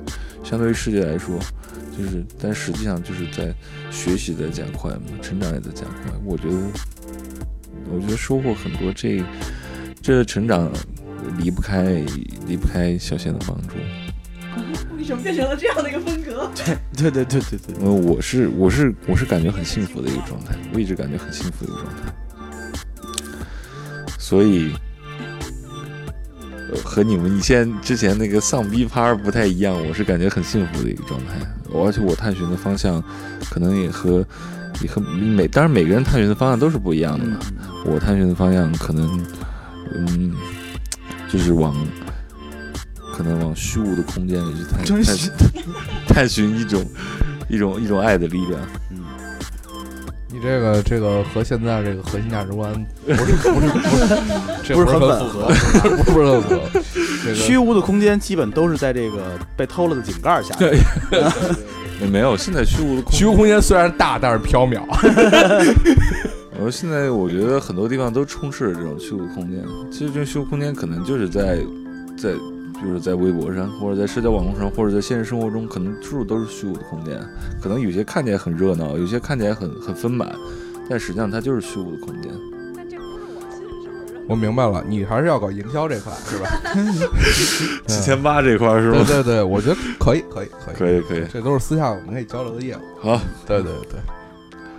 [0.43, 1.39] 相对于世界来说，
[1.97, 3.53] 就是但实际上就是在
[3.89, 6.11] 学习在加快嘛，成长也在加快。
[6.25, 6.57] 我觉得
[7.93, 9.23] 我觉得收获很多，这
[10.01, 10.71] 这成长
[11.37, 12.03] 离不开
[12.47, 13.75] 离不开小贤的帮助。
[15.11, 16.49] 为什么变成了这样的一个风格？
[16.95, 22.13] 对对对对对，因为我是我是我是感觉很幸福的一个状态，我一直感觉很幸福的一个状态。
[24.17, 24.71] 所以。
[26.71, 31.35] 呃和你们以前之前那个丧逼趴不太一样，我是感觉很幸福的一个状态，
[31.73, 33.03] 而且我探寻的方向，
[33.49, 34.25] 可能也和
[34.81, 37.37] 也和每当然每个人探寻的方向都是不一样的嘛。
[37.85, 39.21] 我探寻的方向可能，
[39.93, 40.31] 嗯，
[41.29, 41.75] 就是往
[43.21, 45.31] 可能往虚无的空间里去探寻
[46.07, 46.83] 探寻一种
[47.49, 48.59] 一种一种爱的力量。
[48.89, 48.97] 嗯
[50.33, 52.73] 你这个这个和现在这个核心价值观
[53.05, 54.17] 不是不是不是，
[54.63, 55.47] 这不是很符合，
[56.07, 56.61] 不是很符合。
[57.25, 60.55] 这个虚无的空间基本都是在这个被偷了的井盖下。
[60.55, 60.79] 对
[61.99, 64.81] 也没有，现在虚无的空虚无空间虽然大，但是缥缈。
[66.53, 69.61] 我说现在我觉得很多地方都充斥着这种虚无空间。
[69.91, 71.57] 其实这种虚无空间可能就是在
[72.17, 72.31] 在，
[72.81, 77.19] 比如说在微博上，或者在社交网络上，或者在现实生活中，可能处处都是虚无的空间。
[77.61, 80.35] 可能有些看起来很热闹，有些看起来很很丰满，
[80.89, 82.31] 但实际上它就是虚无的空间。
[84.27, 86.49] 我明白了，你还是要搞营销这块是吧？
[87.85, 89.03] 七千八这块是吧？
[89.05, 92.79] 对对，我觉得可以可以可以可以可以，这都是私下我们可以交流的业务。
[93.01, 93.99] 好，对对对，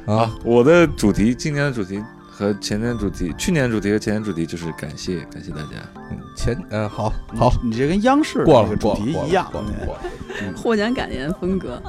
[0.06, 2.02] 好啊，，我的主题，今年的主题
[2.32, 5.76] 和前年主题，去年主题和前年主题就是感谢，感谢大家。
[6.10, 9.46] 嗯前嗯好好你这跟央视的过了个主题一样。
[9.52, 10.00] 过了过了。
[10.56, 11.80] 获奖感言风格。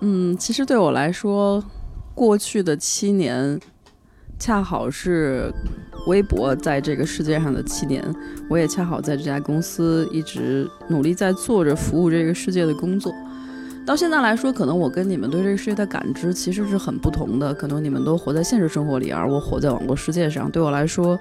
[0.00, 1.64] 嗯，其实对我来说，
[2.14, 3.58] 过去的七年
[4.38, 5.50] 恰好是
[6.06, 8.04] 微博在这个世界上的七年，
[8.50, 13.10] 我也恰好在这家公司一直努力在做着服务这个世界的工作。
[13.90, 17.52] 到现在来说，可能我跟你们对这个世界的感知其实是很不同的。
[17.52, 20.48] 可能你们都活在现实生活里，而我活在网络世界上。
[20.48, 21.18] 对我来说，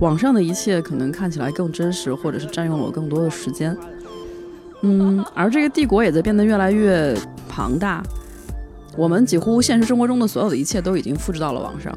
[0.00, 3.76] 网上的一切可能看起来更真实，或者是占用了我更多的时间。
[4.80, 7.16] 嗯，而这个帝国也在变得越来越
[7.48, 8.02] 庞大。
[8.96, 11.96] 我们几乎现实生活中的所有的一切都已经复制到了网上。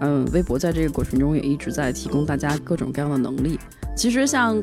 [0.00, 3.60] 嗯，微博在这个过程中也一直在提供大家各种各样的能力。
[3.96, 4.62] 其实像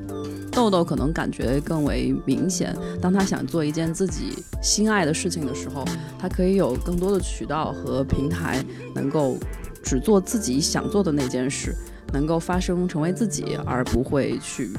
[0.52, 5.84] 豆豆可能感觉更为明显，当他想做一件自己心爱的事情的时候，
[6.20, 8.64] 他可以有更多的渠道和平台，
[8.94, 9.38] 能够
[9.84, 11.76] 只做自己想做的那件事，
[12.14, 14.70] 能够发生成为自己，而不会去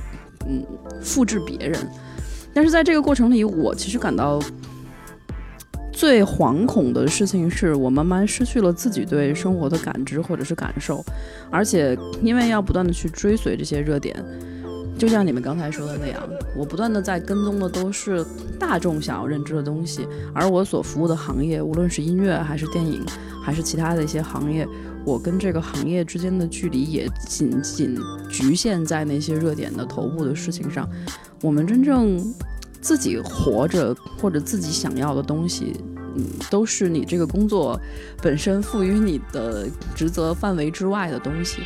[0.49, 0.65] 嗯
[1.03, 1.77] 复制别人。
[2.55, 4.41] 但是在这个过程里，我其实感到
[5.95, 11.03] 最惶恐的事情是我慢慢失去了自己对生活的感知或者是感受，
[11.51, 14.23] 而且因为要不断的去追随这些热点，
[14.99, 16.21] 就像你们刚才说的那样，
[16.57, 18.27] 我不断的在跟踪的都是
[18.59, 23.01] 大众想要认知的东西，而我所服务的行业，无论是音乐还是电影，
[23.41, 24.67] 还是其他的一些行业，
[25.07, 27.97] 我跟这个行业之间的距离也仅仅
[28.29, 30.89] 局限在那些热点的头部的事情上。
[31.41, 32.19] 我们真正
[32.85, 35.75] 自己活着或者自己想要的东西，
[36.17, 37.81] 嗯，都是你这个工作
[38.21, 41.63] 本身赋予你的职责范围之外的东西。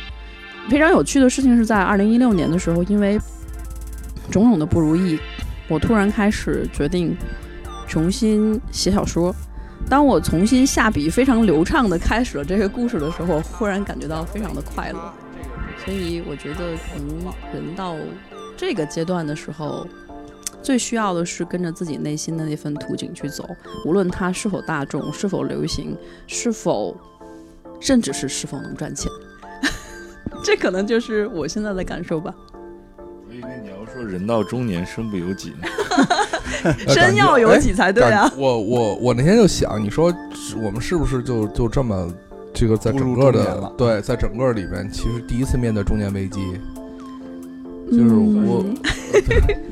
[0.69, 3.19] 非常有趣的事情是在二零一六年的时候，因为
[4.31, 5.19] 种种的不如意，
[5.67, 7.17] 我突然开始决定
[7.85, 9.35] 重新写小说。
[9.89, 15.13] 当我重新下笔非常流畅的开始了这个故事的时候，忽然感觉到非常的快乐。
[15.83, 17.95] 所以我觉得，可能人到
[18.55, 19.85] 这个阶段的时候，
[20.61, 23.43] 最需要的是跟着自己内心的那份图景去走，
[23.85, 25.97] 无论它是否大众、是否流行、
[26.27, 26.95] 是否，
[27.79, 29.11] 甚至是是否能赚钱。
[30.43, 32.33] 这可能就是我现在的感受吧。
[32.97, 35.67] 我以为你要说人到中年身不由己呢。
[36.87, 38.29] 身要有己才对啊！
[38.35, 40.13] 我我我那天就想，你说
[40.61, 42.13] 我们是不是就就这么
[42.53, 46.41] 这个在整个的对，在整个里边，其实第一次面对中年危机，
[47.89, 48.65] 就是我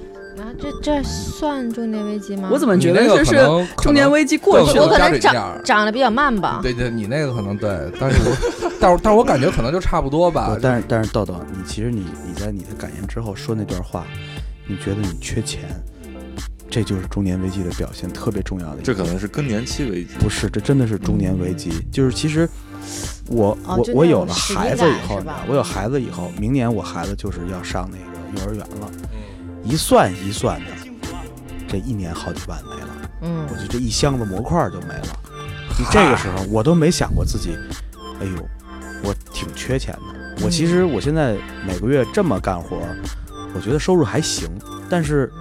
[0.60, 2.49] 这这算中年危机吗？
[2.51, 4.74] 我怎么觉得这是可能中年危机过去了？
[4.74, 6.60] 加我可能长这样长得比较慢吧。
[6.62, 8.36] 对对，你那个可能对，但是我
[8.80, 10.58] 但是但是我感觉可能就差不多吧。
[10.62, 14.05] 但是但是豆豆，你其实你你在你的感言之后说那段话，
[14.66, 15.62] 你觉得你缺钱，
[16.70, 18.84] 这就是中年危机的表现，特别重要的一。
[18.84, 20.10] 这可能是更年期危机。
[20.20, 21.72] 不是，这真的是中年危机。
[21.91, 22.49] 就是其实
[23.28, 29.16] 我、哦我我有了孩子以后，我有孩子以后，明年我孩子就是要上那个幼儿园了，嗯
[29.64, 30.72] 一算一算的，
[31.68, 32.89] 这一年好几万没了，
[33.22, 35.20] 嗯我，就这一箱子模块就没了。
[35.78, 37.55] 你这个时候我都没想过自己，
[38.20, 38.49] 哎呦，
[39.03, 40.45] 我挺缺钱的。
[40.45, 41.36] 我其实我现在
[41.66, 42.80] 每个月这么干活，
[43.53, 44.49] 我觉得收入还行，
[44.89, 45.32] 但是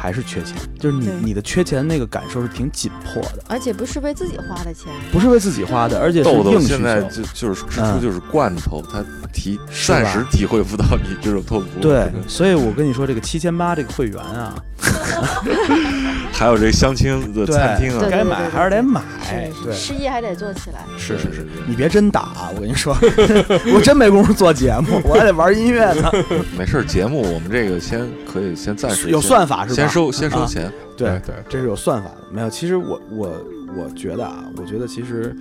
[0.00, 0.56] 还是缺钱。
[0.78, 7.02] 就是你你的缺钱那个感受是挺紧迫的，而且不是为自己花的钱，不是为自己花的，而且是豆豆硬现在。
[7.02, 11.66] 就就是支嗯出就是罐头，他体暂时体会不到你这种痛苦。
[11.80, 14.54] 对，所以我跟你说，这个七千八这个会员啊，
[16.40, 18.98] 还有这相亲的餐厅啊对，该买还是得买。
[19.22, 20.78] 是对，失业还得做起来。
[20.96, 22.96] 是是是是，你别真打啊，我跟你说，
[23.74, 26.10] 我真没工夫做节目，我还得玩音乐呢。
[26.56, 29.74] 没事儿，节目我们这个先可以先暂时有算法是吧？
[29.74, 32.16] 先收先收啊钱，对，对，这是有算法的。
[32.32, 33.28] 没有，其实我我
[33.76, 35.36] 我觉得啊，我觉得其实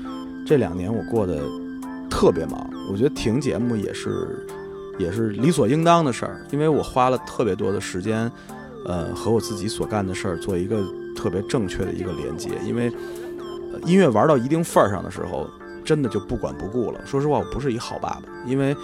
[0.46, 1.38] 这两年我过得
[2.10, 4.46] 特别忙，我觉得停节目也是
[4.98, 8.30] 也是理所应当的事儿，因为我花了特别多的时间，
[8.86, 10.84] 呃，和我自己所干的事儿做一个
[11.16, 12.50] 特别正确的一个连接。
[12.66, 12.92] 因为、
[13.86, 15.50] 音乐玩到一定份儿上的时候，
[15.84, 17.00] 真的就不管不顾了。
[17.06, 18.76] 说实话，我不是一好爸爸，因为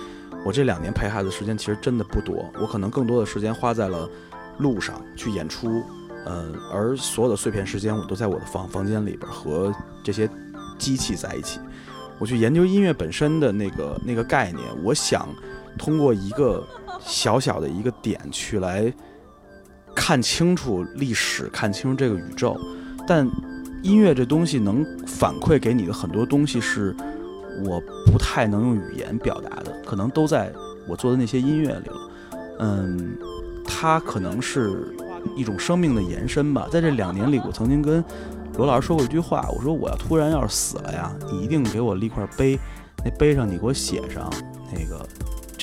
[0.45, 4.09] 我这两年陪孩子时间其实真的不多，我可能更多的时间花在了
[4.57, 5.83] 路上去演出，
[6.25, 9.73] 呃，而所有的碎片时间我都在我的房房间里边和
[10.03, 10.29] 这些
[10.77, 11.59] 机器在一起。
[12.17, 15.27] 我去研究音乐本身的那个那个概念，我想
[15.77, 16.65] 通过一个
[17.01, 18.93] 小小的一个点去来
[19.95, 22.59] 看清楚历史，看清楚这个宇宙。
[23.07, 23.27] 但
[23.81, 26.95] 音乐这东西能反馈给你的很多东西是
[27.63, 30.51] 我不太能用语言表达的，可能都在
[30.87, 32.09] 我做的那些音乐里了。
[32.59, 33.15] 嗯，
[33.63, 34.95] 它可能是
[35.35, 36.67] 一种生命的延伸吧。
[36.71, 38.03] 在这两年里，我曾经跟
[38.57, 42.59] 罗老师说过一句话，我说我要突然要是死了呀，你一定给我立块碑，
[43.03, 44.31] 那碑上你给我写上
[44.73, 45.05] 那个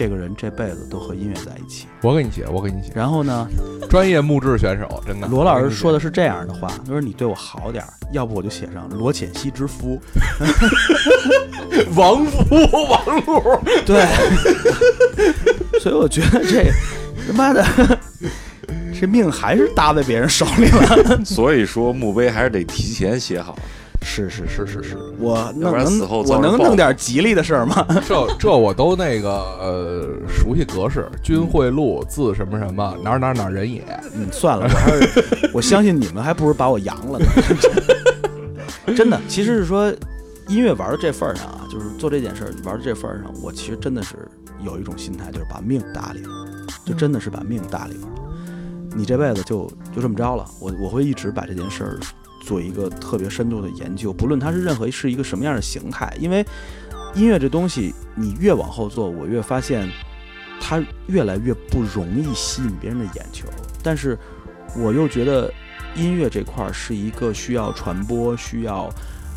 [0.02, 1.86] 这个人这辈子都和音乐在一起。
[2.00, 2.90] 我给你写，我给你写。
[2.92, 3.46] 然后呢，
[3.88, 5.28] 专业木质选手，真的。
[5.28, 10.02] 罗老师说的是这样的话，他说你对我好点儿，要不我就写上罗浅溪之 夫。
[11.94, 12.42] 王夫
[12.88, 14.04] 王路， 对，
[15.78, 16.64] 所以我觉得这
[17.28, 17.64] 他妈的
[19.00, 21.24] 这命还是搭在别人手里了。
[21.24, 23.56] 所以说墓碑还是得提前写好。
[24.02, 27.86] 是是是是是，我要能不然死能后遭人报我能弄点吉利的事儿吗？
[28.06, 29.30] 这这我都那个
[29.60, 33.82] 呃熟悉格式，军会路字什么什么哪儿哪儿哪儿人也，
[34.14, 37.26] 嗯，算了，我还是 我相信你们，还不如把我扬了呢。
[38.96, 39.90] 真的，其实是说
[40.48, 44.16] 音乐玩到这份儿上啊，就是做这件事儿玩到这份儿上，我其实真的是
[44.64, 46.28] 有一种心态，就是把命搭里了，
[46.84, 48.08] 就真的是把命搭里了。
[48.94, 51.98] 你这辈子就就这么着了，我我会一直把这件事儿
[52.42, 56.44] 做一个特别深度的研究，不论它是任何是一个什么样的形态，因为
[57.14, 59.88] 音乐这东西，你越往后做，我越发现
[60.60, 63.46] 它越来越不容易吸引别人的眼球，
[63.82, 64.18] 但是
[64.76, 65.52] 我又觉得
[65.94, 68.90] 音乐这块儿是一个需要传播、需要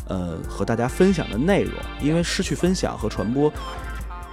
[0.08, 3.52] 呃和大家分享的内容，因为失去分享和传播，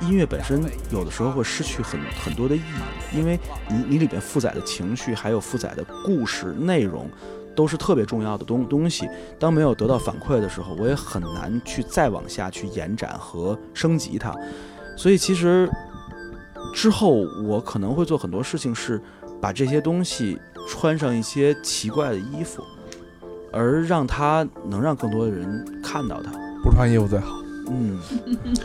[0.01, 7.07] 音乐本身有的时候会失去很很多的意义，因为你你里边负载的情绪，还有负载的故事内容。
[7.55, 9.07] 都是特别重要的东东西。
[9.39, 14.33] 当没有得到反馈的时候，我也很难去再往下去延展和升级它。
[14.95, 15.69] 所以其实
[16.73, 19.01] 之后我可能会做很多事情，是
[19.41, 22.63] 把这些东西穿上一些奇怪的衣服，
[23.51, 26.31] 而让它能让更多的人看到它。
[26.63, 27.35] 不穿衣服最好。
[27.69, 27.97] 嗯，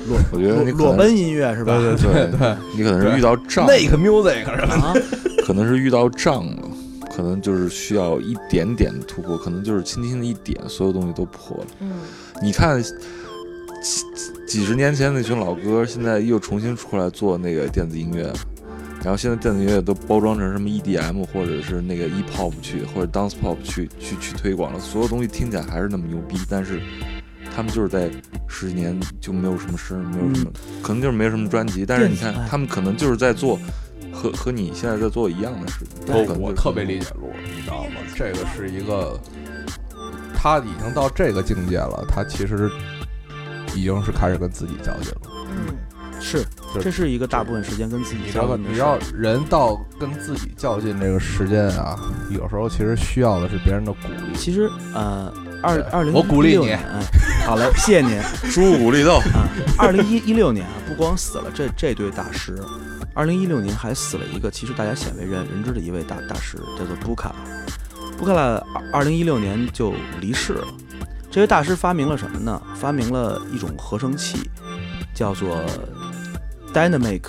[0.09, 1.79] 裸我觉得你裸裸奔音乐是吧？
[1.79, 4.75] 对对对，你可能是遇到障，那个 music 是吧？
[4.75, 4.95] 啊，
[5.47, 6.68] 可能是遇到障了，
[7.19, 11.67] 可能就是需要一点点的突破，可能就是轻轻的一点，所有东西都破了。
[11.81, 11.91] 嗯，
[12.41, 12.93] 你看几
[14.47, 18.33] 几十年前那群老歌，现在又重新出来做那个电子音乐，
[19.03, 26.81] 然后现在电子音乐都包装成什么 EDM 或者是那个 E-pop 去，或者 dance pop 去去去推广了，所有东西听起来还是那么牛逼，但是
[27.53, 28.09] 他们就是在
[28.47, 30.53] 十几年就没有什么声，没有什么，
[30.85, 33.59] 可能就是没有什么专辑，但是你看他们可能就是在做
[34.13, 38.01] 和和你现在在做一样的事情，对可能就是我特别理解路，你知道吗？
[38.15, 39.19] 这个是一个，
[40.35, 42.71] 他已经到这个境界了，他其实
[43.75, 45.31] 已经是开始跟自己较劲了。
[45.51, 45.75] 嗯，
[46.21, 46.45] 是，
[46.81, 48.31] 这是一个大部分时间跟自己？
[48.33, 51.99] 较劲的事你知道人到跟自己较劲这个时间啊，
[52.31, 54.37] 有时候其实需要的是别人的鼓励。
[54.37, 55.33] 其实呃，
[55.63, 57.01] 二二零我鼓励你年，哎，
[57.47, 58.21] 好嘞，谢谢您。
[58.53, 59.49] 猪鼓励豆，啊，
[59.79, 62.57] 二零一一六年啊，不光死了这这对大师，
[63.19, 67.35] 二零一六年还死了一个其实大家鲜为人人知的一位大大师，叫做布卡。
[68.17, 68.43] 布卡拉
[68.73, 70.69] 二二零一六年就离世了。
[71.29, 72.63] 这位大师发明了什么呢？
[72.77, 74.49] 发明了一种合成器，
[75.13, 75.61] 叫做
[76.73, 77.23] Dynamic，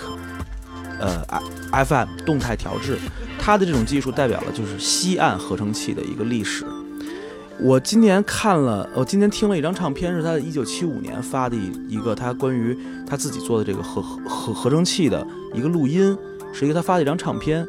[1.00, 1.24] 呃
[1.84, 2.96] FM 动态调制。
[3.36, 6.64] 它的这种技术代表了就是西岸合成器的一个历史。
[7.62, 16.16] 我今年看了，我今年听了一张唱片，是他的一九七五年发的一一个他关于他自己做的这个合合合合成器的一个录音，
[16.54, 17.66] 是一个他发的一张唱片。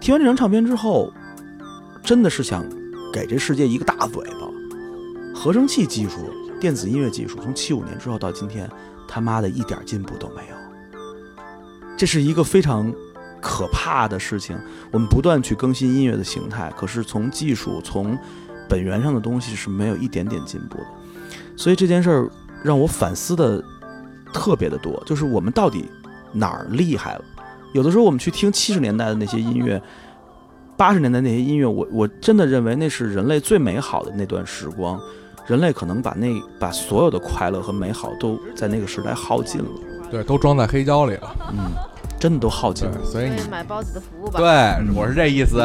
[0.00, 1.10] 听完这张唱片之后，
[2.02, 2.64] 真的是想
[3.12, 4.46] 给这世界一个大嘴巴。
[5.34, 8.68] 合成器技术、电子音乐技术，从七五年之后到今天，
[9.08, 11.06] 他妈的一点进步都没有。
[11.96, 12.92] 这是一个非常
[13.40, 14.54] 可怕的事情。
[14.90, 18.18] 我们不断去更新音乐的形态，可是从技术、从
[18.68, 20.84] 本源上的东西是没有一点点进步的。
[21.56, 22.30] 所以这件事儿
[22.62, 23.62] 让我反思的
[24.32, 25.88] 特别的多，就是我们到底
[26.32, 27.24] 哪儿厉害了？
[27.72, 29.80] 有的时候我们去听七十年代的那些音乐，
[30.76, 35.00] 八十年代那些音乐，我我真的认为那是人类最美好的那段时光。
[35.46, 39.68] 人类可能把那把所有的快乐和美好都在那个时代耗尽了，
[40.10, 41.36] 对，都装在黑胶里了。
[41.52, 41.70] 嗯，
[42.24, 42.96] 真的都耗尽了。
[43.04, 44.40] 所以你买包子的服务吧。
[44.40, 45.60] 对，我是这意思。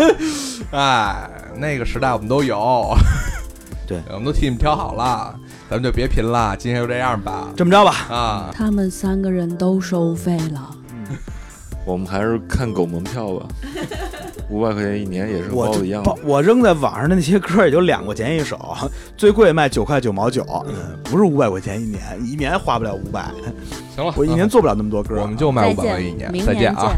[0.72, 2.96] 哎，那个时代我们都有，
[3.86, 5.38] 对，我们都替你们挑好了，
[5.68, 7.48] 咱们就别贫了，今天就这样吧。
[7.54, 10.74] 这么着吧，啊，他们三个人都收费了，
[11.84, 13.46] 我们还是看狗门票吧，
[14.52, 18.58] 五百块钱一年也是我包子一样包我扔在网上的那些歌也就两块钱一首，
[19.16, 23.30] 最贵卖九块九毛九，嗯，不是五百块钱一年，一年花不了五百，
[23.96, 26.92] 行了，我一年做不了那么多歌，我们就卖再五百块一见， 明年再见啊！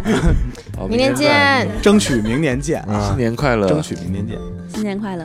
[0.89, 1.69] 明年见。
[1.81, 3.69] 争取明年见新啊，年快乐！
[3.69, 4.37] 争取明年见，
[4.69, 5.25] 新年快乐！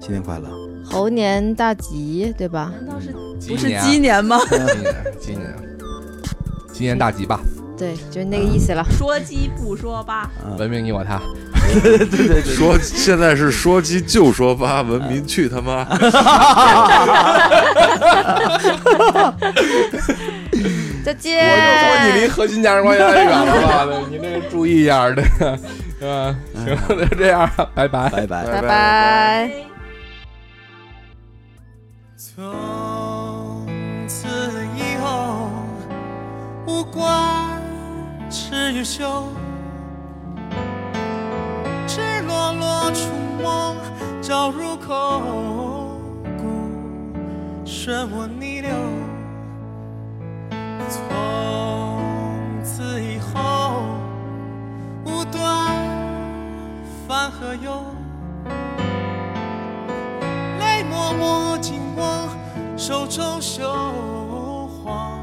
[0.00, 0.48] 新年快乐。
[0.84, 2.72] 猴年大吉，对吧？
[2.74, 4.38] 难道是鸡不是鸡年吗？
[4.48, 5.54] 鸡年，鸡年，
[6.72, 7.40] 鸡年大吉吧，
[7.84, 8.82] 对，就是那个意思了。
[8.96, 10.26] 说鸡不说八，
[10.56, 11.20] 文明你我他。
[11.82, 15.84] 对对对说现在是说鸡就说八，文明去他妈！
[21.04, 21.44] 再见。
[21.44, 23.86] 我就说你离核心价值观有点远了吧？
[24.10, 25.58] 你那个注意一下，这个，
[26.00, 28.08] 嗯，行，那就这样，拜拜。
[28.08, 28.44] 拜拜。
[28.46, 29.50] 拜拜。
[32.16, 33.66] 从
[34.08, 34.26] 此
[34.74, 35.50] 以后，
[36.66, 37.33] 无关
[38.34, 39.28] 吃与休，
[41.86, 43.08] 赤裸裸触
[43.40, 43.76] 摸
[44.20, 45.20] 照入口
[46.36, 46.42] 骨，
[47.64, 48.70] 漩涡逆流。
[50.90, 51.00] 从
[52.64, 53.84] 此以后，
[55.04, 55.70] 无端
[57.06, 57.84] 饭和忧。
[60.58, 62.28] 泪默默紧握，
[62.76, 63.70] 手中绣
[64.82, 65.20] 花，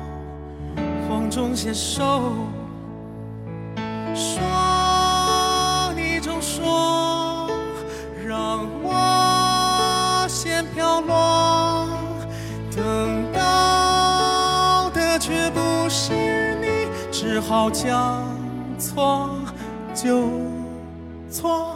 [1.09, 2.31] 黄中携手。
[4.15, 7.49] 说你总说，
[8.27, 11.87] 让我先飘落，
[12.75, 15.59] 等到的却不
[15.89, 18.23] 是你，只好将
[18.77, 19.29] 错
[19.93, 20.29] 就
[21.29, 21.75] 错。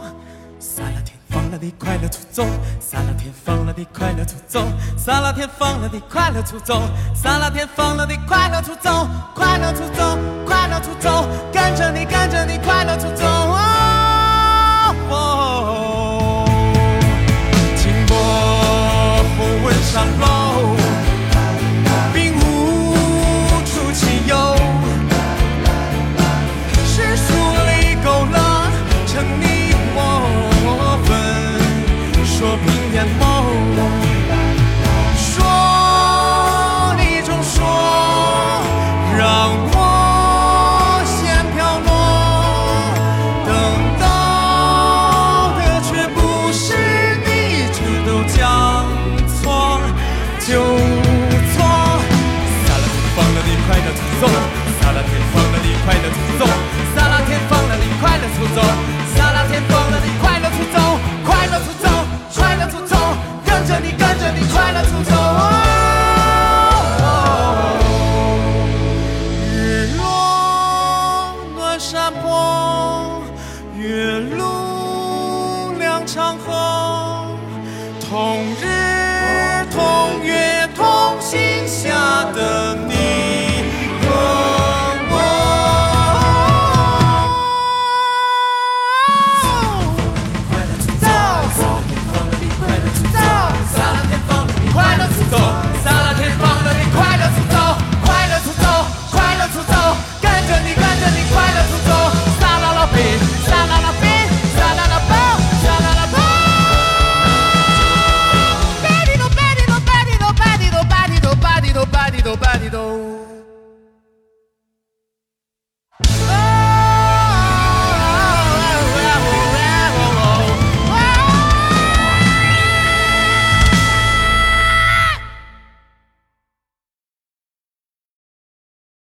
[1.58, 2.44] 的快乐出走。
[2.80, 4.66] 撒拉天放了的快乐出走。
[4.96, 6.82] 撒拉天放了的快乐出走。
[7.14, 9.08] 撒拉天放了的快乐出走。
[9.34, 11.28] 快乐出走快乐出走。
[11.52, 13.24] 跟着你跟着你快乐出走。
[13.26, 15.66] 哦哦哦。
[15.68, 16.46] 哦
[18.08, 18.16] 过
[19.36, 20.45] 户问上落